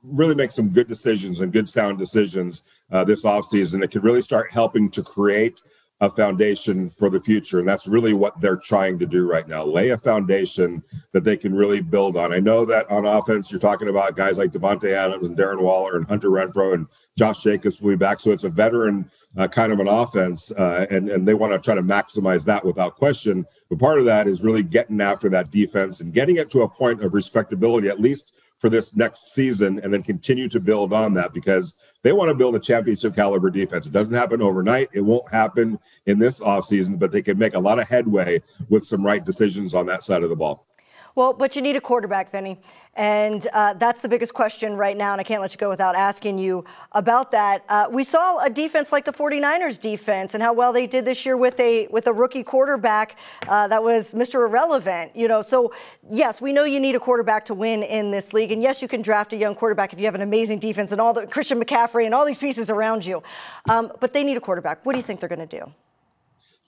really 0.04 0.36
make 0.36 0.52
some 0.52 0.70
good 0.70 0.88
decisions 0.88 1.42
and 1.42 1.52
good 1.52 1.68
sound 1.68 1.98
decisions 1.98 2.70
uh, 2.92 3.04
this 3.04 3.24
offseason, 3.26 3.84
it 3.84 3.92
could 3.92 4.04
really 4.04 4.22
start 4.22 4.52
helping 4.52 4.89
to 4.92 5.04
create 5.04 5.62
a 6.01 6.09
foundation 6.09 6.89
for 6.89 7.09
the 7.09 7.19
future. 7.19 7.59
And 7.59 7.67
that's 7.67 7.88
really 7.88 8.13
what 8.13 8.39
they're 8.39 8.55
trying 8.55 8.99
to 8.99 9.05
do 9.05 9.29
right 9.29 9.47
now 9.47 9.65
lay 9.65 9.89
a 9.89 9.97
foundation 9.97 10.81
that 11.12 11.25
they 11.25 11.35
can 11.35 11.53
really 11.53 11.81
build 11.81 12.15
on. 12.15 12.33
I 12.33 12.39
know 12.39 12.63
that 12.65 12.89
on 12.89 13.05
offense, 13.05 13.51
you're 13.51 13.59
talking 13.59 13.89
about 13.89 14.15
guys 14.15 14.38
like 14.38 14.51
Davante 14.51 14.91
Adams 14.91 15.25
and 15.25 15.38
Darren 15.38 15.62
Waller 15.62 15.97
and 15.97 16.07
Hunter 16.07 16.29
Renfrow 16.29 16.73
and 16.73 16.88
Josh 17.17 17.43
Jacobs 17.43 17.81
will 17.81 17.91
be 17.91 17.95
back. 17.97 18.19
So 18.19 18.31
it's 18.31 18.45
a 18.45 18.49
veteran 18.49 19.12
uh, 19.38 19.47
kind 19.47 19.71
of 19.71 19.79
an 19.79 19.88
offense, 19.88 20.51
uh, 20.57 20.85
and, 20.89 21.09
and 21.09 21.27
they 21.27 21.33
want 21.33 21.53
to 21.53 21.59
try 21.59 21.75
to 21.75 21.83
maximize 21.83 22.45
that 22.45 22.65
without 22.65 22.95
question. 22.95 23.45
But 23.69 23.79
part 23.79 23.99
of 23.99 24.05
that 24.05 24.27
is 24.27 24.43
really 24.43 24.63
getting 24.63 25.01
after 25.01 25.29
that 25.29 25.51
defense 25.51 26.01
and 26.01 26.13
getting 26.13 26.38
it 26.38 26.49
to 26.51 26.62
a 26.62 26.69
point 26.69 27.03
of 27.03 27.13
respectability, 27.13 27.89
at 27.89 27.99
least 27.99 28.33
for 28.60 28.69
this 28.69 28.95
next 28.95 29.34
season, 29.34 29.80
and 29.80 29.93
then 29.93 30.04
continue 30.04 30.50
to 30.50 30.60
build 30.60 30.93
on 30.93 31.13
that 31.15 31.34
because 31.34 31.82
they 32.04 32.12
want 32.12 32.30
to 32.30 32.36
build 32.36 32.56
a 32.56 32.60
championship 32.60 33.15
caliber 33.15 33.50
defense. 33.50 33.86
It 33.86 33.93
doesn't 33.93 34.13
happen 34.13 34.41
overnight. 34.41 34.89
It 34.93 35.02
won't 35.02 35.30
happen 35.32 35.80
in 36.06 36.19
this 36.19 36.41
offseason, 36.41 37.00
but 37.00 37.12
they 37.12 37.22
can 37.22 37.38
make 37.38 37.56
a 37.56 37.60
lot 37.60 37.80
of 37.80 37.88
headway 37.88 38.41
with 38.67 38.86
some 38.86 39.06
right 39.06 39.24
decisions 39.24 39.74
on 39.74 39.86
that 39.88 40.04
side 40.04 40.24
of 40.24 40.30
the 40.30 40.36
ball. 40.36 40.67
Well, 41.15 41.34
but 41.34 41.56
you 41.56 41.62
need 41.62 41.76
a 41.76 41.82
quarterback, 41.82 42.32
Vinny. 42.32 42.60
And 42.95 43.48
uh, 43.54 43.76
that's 43.76 44.02
the 44.02 44.10
biggest 44.10 44.34
question 44.34 44.76
right 44.76 44.98
now, 44.98 45.13
and 45.13 45.22
I 45.22 45.24
can't 45.24 45.41
let 45.41 45.54
you 45.54 45.58
go 45.58 45.69
without 45.69 45.95
asking 45.95 46.38
you 46.38 46.65
about 46.91 47.32
that. 47.32 47.63
Uh, 47.69 47.88
we 47.89 48.04
saw 48.04 48.39
a 48.39 48.50
defense 48.50 48.91
like 48.91 49.06
the 49.06 49.13
49ers 49.13 49.80
defense 49.80 50.34
and 50.34 50.43
how 50.43 50.52
well 50.52 50.74
they 50.74 50.86
did 50.86 51.06
this 51.06 51.26
year 51.26 51.38
with 51.38 51.58
a 51.62 51.88
with 51.88 52.08
a 52.08 52.13
rookie 52.13 52.43
quarterback 52.43 53.17
uh, 53.48 53.67
that 53.69 53.82
was 53.82 54.13
Mr. 54.13 54.45
Irrelevant. 54.45 55.15
You 55.15 55.30
know, 55.30 55.41
so 55.41 55.74
yes, 56.10 56.41
we 56.41 56.52
know 56.52 56.65
you 56.65 56.80
need 56.80 56.95
a 56.95 57.00
quarterback 57.00 57.45
to 57.45 57.54
win 57.54 57.84
in 57.84 58.12
this 58.12 58.34
league, 58.34 58.52
and 58.52 58.62
yes, 58.62 58.82
you 58.82 58.89
can 58.89 59.02
draft 59.02 59.32
a 59.32 59.38
young 59.38 59.56
quarterback 59.56 59.93
if 59.93 60.00
you 60.00 60.06
have 60.06 60.15
an 60.15 60.22
amazing 60.22 60.60
defense 60.60 60.91
and 60.91 61.00
all 61.00 61.13
the 61.13 61.26
Christian 61.26 61.63
McCaffrey 61.63 62.06
and 62.06 62.13
all 62.13 62.26
these 62.26 62.38
pieces 62.38 62.69
around 62.69 63.06
you. 63.06 63.24
Um, 63.69 63.91
but 64.02 64.12
they 64.12 64.26
need 64.26 64.36
a 64.36 64.41
quarterback. 64.41 64.86
What 64.86 64.91
do 64.91 65.00
you 65.00 65.04
think 65.04 65.22
they're 65.22 65.30
going 65.30 65.48
to 65.48 65.60
do? 65.60 65.72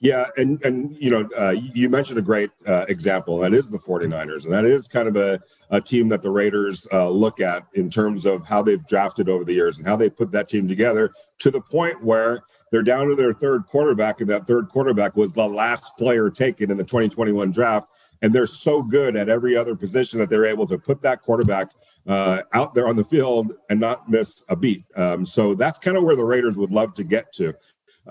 Yeah, 0.02 0.26
and 0.36 0.60
and 0.64 0.96
you 0.98 1.10
know, 1.10 1.28
uh, 1.38 1.54
you 1.56 1.88
mentioned 1.88 2.18
a 2.18 2.22
great 2.22 2.50
uh, 2.66 2.86
example. 2.88 3.38
That 3.38 3.54
is 3.54 3.70
the 3.70 3.78
49ers, 3.78 4.44
and 4.44 4.52
that 4.52 4.64
is 4.64 4.88
kind 4.88 5.06
of 5.06 5.14
a, 5.14 5.38
a 5.70 5.80
team 5.80 6.08
that 6.08 6.22
the 6.22 6.30
Raiders 6.30 6.88
uh, 6.92 7.08
look 7.08 7.40
at 7.40 7.64
in 7.74 7.88
terms 7.88 8.26
of 8.26 8.44
how 8.44 8.62
they've 8.62 8.84
drafted 8.88 9.28
over 9.28 9.44
the 9.44 9.52
years 9.52 9.78
and 9.78 9.86
how 9.86 9.94
they 9.94 10.10
put 10.10 10.32
that 10.32 10.48
team 10.48 10.66
together 10.66 11.12
to 11.38 11.52
the 11.52 11.60
point 11.60 12.02
where 12.02 12.42
they're 12.72 12.82
down 12.82 13.06
to 13.06 13.14
their 13.14 13.32
third 13.32 13.64
quarterback, 13.68 14.20
and 14.20 14.28
that 14.28 14.44
third 14.44 14.68
quarterback 14.70 15.14
was 15.16 15.34
the 15.34 15.46
last 15.46 15.96
player 15.96 16.30
taken 16.30 16.72
in 16.72 16.76
the 16.76 16.82
2021 16.82 17.52
draft. 17.52 17.86
And 18.22 18.32
they're 18.32 18.46
so 18.48 18.82
good 18.82 19.14
at 19.14 19.28
every 19.28 19.56
other 19.56 19.76
position 19.76 20.18
that 20.18 20.30
they're 20.30 20.46
able 20.46 20.66
to 20.66 20.78
put 20.78 21.00
that 21.02 21.22
quarterback 21.22 21.70
uh, 22.06 22.42
out 22.52 22.74
there 22.74 22.88
on 22.88 22.96
the 22.96 23.04
field 23.04 23.52
and 23.70 23.78
not 23.78 24.08
miss 24.08 24.44
a 24.48 24.56
beat. 24.56 24.84
Um, 24.96 25.24
so 25.26 25.54
that's 25.54 25.78
kind 25.78 25.96
of 25.96 26.02
where 26.02 26.16
the 26.16 26.24
Raiders 26.24 26.56
would 26.56 26.72
love 26.72 26.94
to 26.94 27.04
get 27.04 27.32
to. 27.34 27.54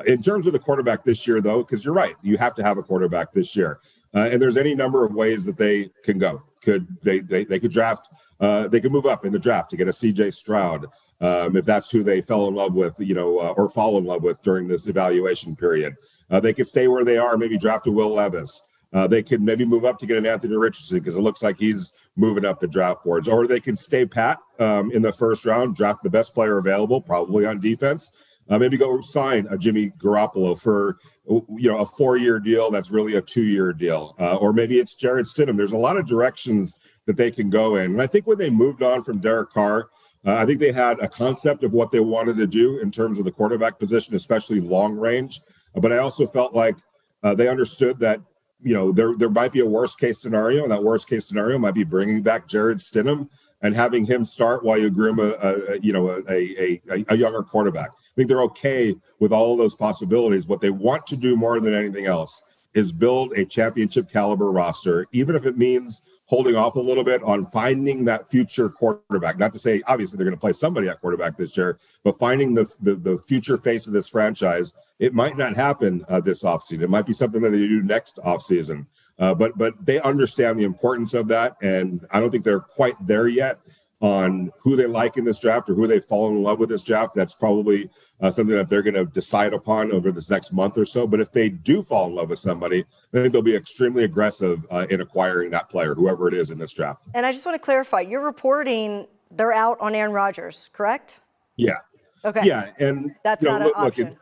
In 0.06 0.22
terms 0.22 0.48
of 0.48 0.54
the 0.54 0.60
quarterback 0.60 1.04
this 1.04 1.28
year, 1.28 1.42
though, 1.42 1.64
because 1.64 1.84
you're 1.84 1.94
right, 1.94 2.16
you 2.22 2.38
have 2.38 2.56
to 2.56 2.64
have 2.64 2.78
a 2.78 2.84
quarterback 2.84 3.34
this 3.34 3.56
year, 3.56 3.80
uh, 4.16 4.30
and 4.32 4.42
there's 4.42 4.58
any 4.58 4.74
number 4.74 5.04
of 5.04 5.14
ways 5.14 5.46
that 5.46 5.58
they 5.58 5.92
can 6.04 6.18
go. 6.18 6.44
Could 6.62 6.88
they 7.02 7.20
they, 7.20 7.44
they 7.44 7.60
could 7.60 7.72
draft? 7.72 8.08
Uh, 8.40 8.68
they 8.68 8.80
could 8.80 8.92
move 8.92 9.06
up 9.06 9.26
in 9.26 9.32
the 9.32 9.40
draft 9.40 9.70
to 9.70 9.78
get 9.78 9.88
a 9.88 9.94
C.J. 9.94 10.32
Stroud 10.32 10.88
um, 11.20 11.56
if 11.56 11.66
that's 11.66 11.92
who 11.92 12.04
they 12.04 12.22
fell 12.22 12.48
in 12.48 12.56
love 12.56 12.74
with, 12.74 12.96
you 13.00 13.14
know, 13.14 13.40
uh, 13.40 13.54
or 13.56 13.70
fall 13.70 13.98
in 14.00 14.06
love 14.06 14.24
with 14.24 14.42
during 14.42 14.68
this 14.68 14.88
evaluation 14.88 15.56
period. 15.56 15.96
Uh, 16.32 16.40
they 16.40 16.54
could 16.54 16.66
stay 16.66 16.88
where 16.88 17.06
they 17.06 17.18
are, 17.18 17.38
maybe 17.38 17.58
draft 17.58 17.86
a 17.88 17.92
Will 17.92 18.14
Levis. 18.14 18.70
uh, 18.94 19.08
they 19.08 19.24
could 19.24 19.42
maybe 19.42 19.64
move 19.64 19.86
up 19.86 19.98
to 20.00 20.06
get 20.06 20.18
an 20.18 20.26
Anthony 20.26 20.56
Richardson 20.56 21.00
because 21.00 21.16
it 21.16 21.22
looks 21.22 21.44
like 21.44 21.58
he's 21.58 21.98
moving 22.16 22.46
up 22.46 22.60
the 22.60 22.68
draft 22.68 23.04
boards, 23.04 23.28
or 23.28 23.48
they 23.48 23.60
can 23.60 23.76
stay 23.76 24.06
pat 24.06 24.40
um, 24.60 24.92
in 24.92 25.02
the 25.02 25.14
first 25.14 25.46
round, 25.46 25.76
draft 25.76 26.04
the 26.04 26.10
best 26.10 26.34
player 26.34 26.58
available, 26.58 27.00
probably 27.00 27.46
on 27.46 27.60
defense. 27.60 28.18
Uh, 28.52 28.60
maybe 28.60 28.78
go 28.78 29.00
sign 29.00 29.48
a 29.50 29.58
Jimmy 29.58 29.92
Garoppolo 29.92 30.60
for 30.60 31.00
you 31.26 31.72
know 31.72 31.78
a 31.78 31.86
four-year 31.86 32.38
deal 32.38 32.70
that's 32.70 32.92
really 32.92 33.16
a 33.16 33.22
two-year 33.22 33.72
deal, 33.72 34.14
uh, 34.20 34.36
or 34.36 34.52
maybe 34.52 34.78
it's 34.78 34.96
Jarrett 34.96 35.28
Stidham. 35.28 35.56
There's 35.56 35.72
a 35.72 35.78
lot 35.78 35.96
of 35.96 36.06
directions 36.06 36.78
that 37.06 37.16
they 37.16 37.32
can 37.32 37.50
go 37.50 37.78
in, 37.78 37.92
and 37.92 38.02
I 38.02 38.08
think 38.08 38.28
when 38.28 38.38
they 38.38 38.50
moved 38.50 38.84
on 38.84 39.04
from 39.04 39.20
Derek 39.20 39.52
Carr, 39.52 39.88
uh, 40.26 40.36
I 40.36 40.46
think 40.46 40.60
they 40.60 40.74
had 40.74 41.00
a 41.00 41.08
concept 41.08 41.64
of 41.64 41.72
what 41.72 41.92
they 41.92 42.02
wanted 42.02 42.36
to 42.38 42.46
do 42.46 42.80
in 42.80 42.92
terms 42.92 43.18
of 43.18 43.24
the 43.24 43.32
quarterback 43.32 43.80
position, 43.80 44.16
especially 44.16 44.60
long 44.60 44.98
range. 44.98 45.40
But 45.74 45.94
I 45.94 46.00
also 46.00 46.28
felt 46.28 46.54
like 46.54 46.76
uh, 47.24 47.34
they 47.34 47.48
understood 47.48 48.00
that 48.00 48.20
you 48.62 48.74
know 48.74 48.92
there 48.92 49.16
there 49.16 49.30
might 49.30 49.54
be 49.54 49.62
a 49.62 49.66
worst 49.66 49.98
case 49.98 50.22
scenario, 50.22 50.64
and 50.64 50.72
that 50.74 50.84
worst 50.84 51.08
case 51.08 51.26
scenario 51.26 51.58
might 51.58 51.74
be 51.74 51.86
bringing 51.86 52.22
back 52.22 52.50
Jarrett 52.50 52.80
Stidham 52.80 53.30
and 53.62 53.74
having 53.76 54.06
him 54.06 54.26
start 54.26 54.66
while 54.66 54.78
you 54.78 54.90
groom 54.90 55.20
a, 55.20 55.36
a 55.40 55.80
you 55.80 55.94
know 55.94 56.10
a, 56.10 56.22
a, 56.30 57.06
a 57.08 57.16
younger 57.16 57.44
quarterback. 57.44 57.92
Think 58.22 58.30
they're 58.30 58.44
okay 58.44 58.96
with 59.20 59.34
all 59.34 59.54
of 59.54 59.58
those 59.58 59.74
possibilities. 59.74 60.46
What 60.46 60.62
they 60.62 60.70
want 60.70 61.08
to 61.08 61.16
do 61.16 61.36
more 61.36 61.60
than 61.60 61.74
anything 61.74 62.06
else 62.06 62.54
is 62.76 62.92
build 62.92 63.34
a 63.34 63.44
championship 63.44 64.12
caliber 64.12 64.52
roster, 64.52 65.08
even 65.12 65.36
if 65.36 65.48
it 65.48 65.58
means 65.58 66.08
holding 66.28 66.56
off 66.56 66.76
a 66.76 66.80
little 66.80 67.04
bit 67.04 67.24
on 67.24 67.48
finding 67.48 68.06
that 68.06 68.30
future 68.30 68.70
quarterback. 68.70 69.40
Not 69.40 69.54
to 69.54 69.60
say 69.60 69.82
obviously 69.88 70.18
they're 70.18 70.26
going 70.26 70.38
to 70.38 70.40
play 70.40 70.54
somebody 70.54 70.88
at 70.88 71.02
quarterback 71.02 71.36
this 71.36 71.58
year, 71.58 71.80
but 72.04 72.20
finding 72.20 72.54
the 72.54 72.72
the, 72.80 72.94
the 72.94 73.18
future 73.18 73.58
face 73.58 73.88
of 73.88 73.94
this 73.94 74.08
franchise 74.08 74.76
it 75.00 75.16
might 75.16 75.36
not 75.36 75.56
happen 75.56 76.06
uh, 76.10 76.22
this 76.22 76.44
offseason. 76.44 76.84
It 76.84 76.92
might 76.92 77.08
be 77.08 77.14
something 77.14 77.42
that 77.42 77.50
they 77.50 77.58
do 77.58 77.82
next 77.82 78.20
offseason. 78.24 78.86
Uh, 79.18 79.34
but 79.34 79.58
but 79.58 79.74
they 79.84 80.00
understand 80.02 80.60
the 80.60 80.64
importance 80.64 81.16
of 81.16 81.28
that, 81.30 81.58
and 81.64 82.06
I 82.12 82.20
don't 82.20 82.30
think 82.30 82.44
they're 82.44 82.60
quite 82.60 82.94
there 83.08 83.28
yet 83.28 83.58
on 84.02 84.52
who 84.60 84.76
they 84.76 84.88
like 84.88 85.16
in 85.16 85.24
this 85.24 85.40
draft 85.40 85.70
or 85.70 85.76
who 85.76 85.86
they 85.88 86.00
fall 86.00 86.28
in 86.30 86.42
love 86.42 86.60
with 86.60 86.70
this 86.70 86.84
draft. 86.84 87.14
That's 87.14 87.36
probably 87.36 87.90
uh, 88.20 88.32
something 88.32 88.56
that 88.56 88.68
they're 88.68 88.82
going 88.82 88.96
to 88.96 89.06
decide 89.06 89.54
upon 89.54 89.92
over 89.92 90.12
this 90.12 90.30
next 90.30 90.52
month 90.52 90.78
or 90.78 90.86
so. 90.86 91.08
But 91.08 91.22
if 91.22 91.32
they 91.32 91.50
do 91.50 91.84
fall 91.84 92.08
in 92.08 92.16
love 92.16 92.30
with 92.30 92.40
somebody, 92.40 92.84
I 93.14 93.18
think 93.18 93.32
they'll 93.34 93.44
be 93.44 93.56
extremely 93.56 94.04
aggressive 94.04 94.66
uh, 94.72 94.88
in 94.90 95.02
acquiring 95.02 95.52
that 95.52 95.70
player, 95.70 95.94
whoever 95.94 96.28
it 96.28 96.34
is 96.34 96.50
in 96.50 96.58
this 96.58 96.74
draft. 96.74 97.04
And 97.14 97.26
I 97.26 97.32
just 97.32 97.46
want 97.46 97.62
to 97.62 97.64
clarify: 97.64 98.02
you're 98.02 98.26
reporting 98.26 99.08
they're 99.30 99.54
out 99.54 99.78
on 99.80 99.96
Aaron 99.96 100.12
Rodgers, 100.12 100.70
correct? 100.74 101.20
Yeah. 101.56 101.78
Okay. 102.26 102.42
Yeah, 102.44 102.72
and 102.80 103.16
that's 103.24 103.44
not 103.44 103.62
know, 103.62 103.68
an 103.68 103.74
look, 103.78 103.78
option. 103.78 104.18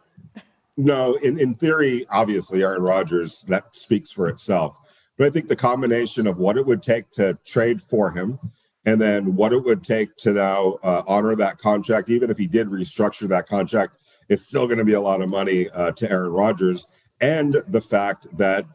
No, 0.77 1.15
in, 1.15 1.37
in 1.39 1.55
theory, 1.55 2.05
obviously, 2.09 2.63
Aaron 2.63 2.81
Rodgers, 2.81 3.41
that 3.49 3.75
speaks 3.75 4.11
for 4.11 4.29
itself. 4.29 4.77
But 5.17 5.27
I 5.27 5.29
think 5.29 5.49
the 5.49 5.55
combination 5.55 6.25
of 6.25 6.37
what 6.37 6.55
it 6.55 6.65
would 6.65 6.81
take 6.81 7.11
to 7.11 7.37
trade 7.45 7.81
for 7.81 8.11
him 8.11 8.39
and 8.85 8.99
then 8.99 9.35
what 9.35 9.53
it 9.53 9.63
would 9.63 9.83
take 9.83 10.15
to 10.17 10.31
now 10.31 10.77
uh, 10.83 11.03
honor 11.07 11.35
that 11.35 11.57
contract, 11.57 12.09
even 12.09 12.29
if 12.29 12.37
he 12.37 12.47
did 12.47 12.67
restructure 12.67 13.27
that 13.27 13.47
contract, 13.47 13.97
it's 14.29 14.47
still 14.47 14.67
going 14.67 14.77
to 14.77 14.85
be 14.85 14.93
a 14.93 15.01
lot 15.01 15.21
of 15.21 15.29
money 15.29 15.69
uh, 15.71 15.91
to 15.91 16.09
Aaron 16.09 16.31
Rodgers. 16.31 16.93
And 17.19 17.61
the 17.67 17.81
fact 17.81 18.27
that 18.37 18.65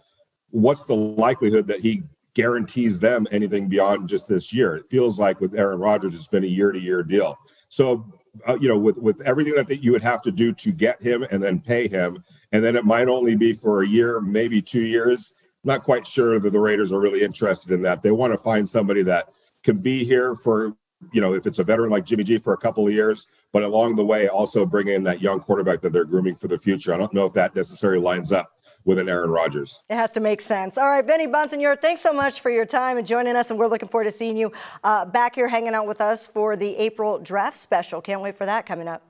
what's 0.51 0.85
the 0.85 0.95
likelihood 0.95 1.67
that 1.69 1.81
he 1.81 2.03
guarantees 2.35 3.01
them 3.01 3.27
anything 3.31 3.69
beyond 3.69 4.09
just 4.09 4.29
this 4.29 4.53
year? 4.53 4.77
It 4.77 4.88
feels 4.88 5.19
like 5.19 5.40
with 5.40 5.55
Aaron 5.55 5.79
Rodgers, 5.79 6.14
it's 6.14 6.29
been 6.29 6.45
a 6.45 6.49
year 6.49 6.73
to 6.73 6.79
year 6.79 7.03
deal. 7.03 7.38
So 7.69 8.05
uh, 8.47 8.59
you 8.61 8.69
know, 8.69 8.79
with 8.79 8.97
with 8.99 9.21
everything 9.23 9.55
that, 9.55 9.69
that 9.69 9.83
you 9.83 9.93
would 9.93 10.03
have 10.03 10.23
to 10.23 10.33
do 10.33 10.53
to 10.53 10.73
get 10.73 11.01
him 11.01 11.27
and 11.31 11.43
then 11.43 11.61
pay 11.61 11.88
him, 11.88 12.23
and 12.53 12.64
then 12.64 12.77
it 12.77 12.85
might 12.85 13.09
only 13.09 13.37
be 13.37 13.53
for 13.53 13.83
a 13.83 13.87
year, 13.87 14.21
maybe 14.21 14.61
two 14.61 14.83
years. 14.83 15.40
Not 15.62 15.83
quite 15.83 16.07
sure 16.07 16.38
that 16.38 16.51
the 16.51 16.61
Raiders 16.61 16.93
are 16.93 17.01
really 17.01 17.23
interested 17.23 17.73
in 17.73 17.81
that. 17.83 18.03
They 18.03 18.11
want 18.11 18.33
to 18.33 18.38
find 18.38 18.69
somebody 18.69 19.03
that 19.05 19.29
can 19.64 19.79
be 19.79 20.05
here 20.05 20.37
for, 20.37 20.77
you 21.12 21.20
know, 21.20 21.35
if 21.35 21.46
it's 21.46 21.59
a 21.59 21.64
veteran 21.64 21.90
like 21.90 22.05
Jimmy 22.05 22.22
G 22.22 22.38
for 22.38 22.53
a 22.53 22.57
couple 22.57 22.87
of 22.87 22.92
years, 22.92 23.33
but 23.53 23.62
along 23.62 23.96
the 23.96 24.05
way 24.05 24.29
also 24.29 24.64
bring 24.64 24.88
in 24.88 25.03
that 25.05 25.20
young 25.20 25.40
quarterback 25.40 25.81
that 25.81 25.92
they're 25.92 26.05
grooming 26.05 26.37
for 26.37 26.48
the 26.48 26.59
future. 26.59 26.94
I 26.94 26.98
don't 26.98 27.12
know 27.12 27.27
if 27.27 27.33
that 27.33 27.57
necessarily 27.57 28.00
lines 28.00 28.31
up 28.31 28.53
with 28.85 28.98
an 28.98 29.09
Aaron 29.09 29.31
Rodgers. 29.31 29.83
It 29.88 29.96
has 29.96 30.11
to 30.12 30.20
make 30.20 30.42
sense. 30.42 30.77
All 30.77 30.87
right, 30.87 31.05
Vinny 31.05 31.27
Bonsignore, 31.27 31.81
thanks 31.81 32.03
so 32.03 32.12
much 32.12 32.40
for 32.40 32.50
your 32.50 32.66
time 32.66 32.98
and 32.98 33.07
joining 33.07 33.35
us, 33.35 33.50
and 33.50 33.59
we're 33.59 33.66
looking 33.66 33.88
forward 33.88 34.05
to 34.05 34.11
seeing 34.11 34.37
you 34.37 34.53
uh, 34.85 35.07
back 35.07 35.35
here 35.37 35.48
hanging 35.48 35.74
out 35.74 35.87
with 35.87 36.03
us 36.03 36.27
for 36.27 36.55
the 36.55 36.77
April 36.77 37.18
draft 37.18 37.57
special. 37.57 38.03
Can't 38.03 38.20
wait 38.20 38.37
for 38.37 38.44
that 38.44 38.66
coming 38.66 38.87
up. 38.87 39.03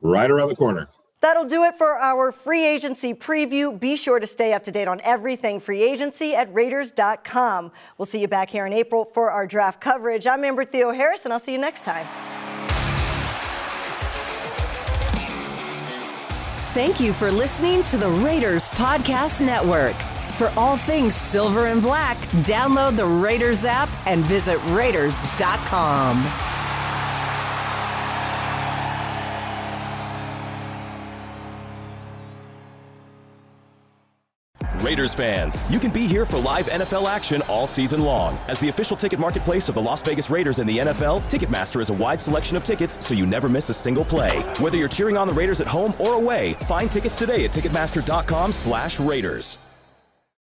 Right 0.00 0.30
around 0.30 0.48
the 0.48 0.56
corner. 0.56 0.88
That'll 1.22 1.44
do 1.44 1.62
it 1.62 1.76
for 1.76 1.96
our 1.98 2.32
free 2.32 2.66
agency 2.66 3.14
preview. 3.14 3.78
Be 3.78 3.96
sure 3.96 4.18
to 4.18 4.26
stay 4.26 4.52
up 4.54 4.64
to 4.64 4.72
date 4.72 4.88
on 4.88 5.00
everything 5.02 5.60
free 5.60 5.80
agency 5.80 6.34
at 6.34 6.52
Raiders.com. 6.52 7.70
We'll 7.96 8.06
see 8.06 8.20
you 8.20 8.26
back 8.28 8.50
here 8.50 8.66
in 8.66 8.72
April 8.72 9.04
for 9.04 9.30
our 9.30 9.46
draft 9.46 9.80
coverage. 9.80 10.26
I'm 10.26 10.44
Amber 10.44 10.64
Theoharis, 10.64 11.24
and 11.24 11.32
I'll 11.32 11.38
see 11.38 11.52
you 11.52 11.58
next 11.58 11.82
time. 11.82 12.06
Thank 16.74 16.98
you 17.00 17.12
for 17.12 17.30
listening 17.30 17.84
to 17.84 17.96
the 17.96 18.08
Raiders 18.08 18.68
Podcast 18.70 19.44
Network. 19.44 19.94
For 20.36 20.48
all 20.56 20.76
things 20.76 21.14
silver 21.14 21.66
and 21.66 21.80
black, 21.80 22.16
download 22.42 22.96
the 22.96 23.06
Raiders 23.06 23.64
app 23.64 23.90
and 24.06 24.24
visit 24.24 24.58
Raiders.com. 24.70 26.51
Raiders 34.82 35.14
fans, 35.14 35.62
you 35.70 35.78
can 35.78 35.92
be 35.92 36.06
here 36.06 36.24
for 36.24 36.38
live 36.38 36.66
NFL 36.66 37.08
action 37.08 37.40
all 37.42 37.66
season 37.68 38.02
long. 38.02 38.36
As 38.48 38.58
the 38.58 38.68
official 38.68 38.96
ticket 38.96 39.18
marketplace 39.18 39.68
of 39.68 39.76
the 39.76 39.80
Las 39.80 40.02
Vegas 40.02 40.28
Raiders 40.28 40.58
and 40.58 40.68
the 40.68 40.78
NFL, 40.78 41.22
Ticketmaster 41.30 41.78
has 41.78 41.90
a 41.90 41.94
wide 41.94 42.20
selection 42.20 42.56
of 42.56 42.64
tickets 42.64 43.04
so 43.06 43.14
you 43.14 43.24
never 43.24 43.48
miss 43.48 43.68
a 43.68 43.74
single 43.74 44.04
play. 44.04 44.40
Whether 44.58 44.78
you're 44.78 44.88
cheering 44.88 45.16
on 45.16 45.28
the 45.28 45.34
Raiders 45.34 45.60
at 45.60 45.68
home 45.68 45.94
or 46.00 46.14
away, 46.14 46.54
find 46.66 46.90
tickets 46.90 47.16
today 47.16 47.44
at 47.44 47.52
Ticketmaster.com 47.52 48.52
slash 48.52 48.98
Raiders. 48.98 49.56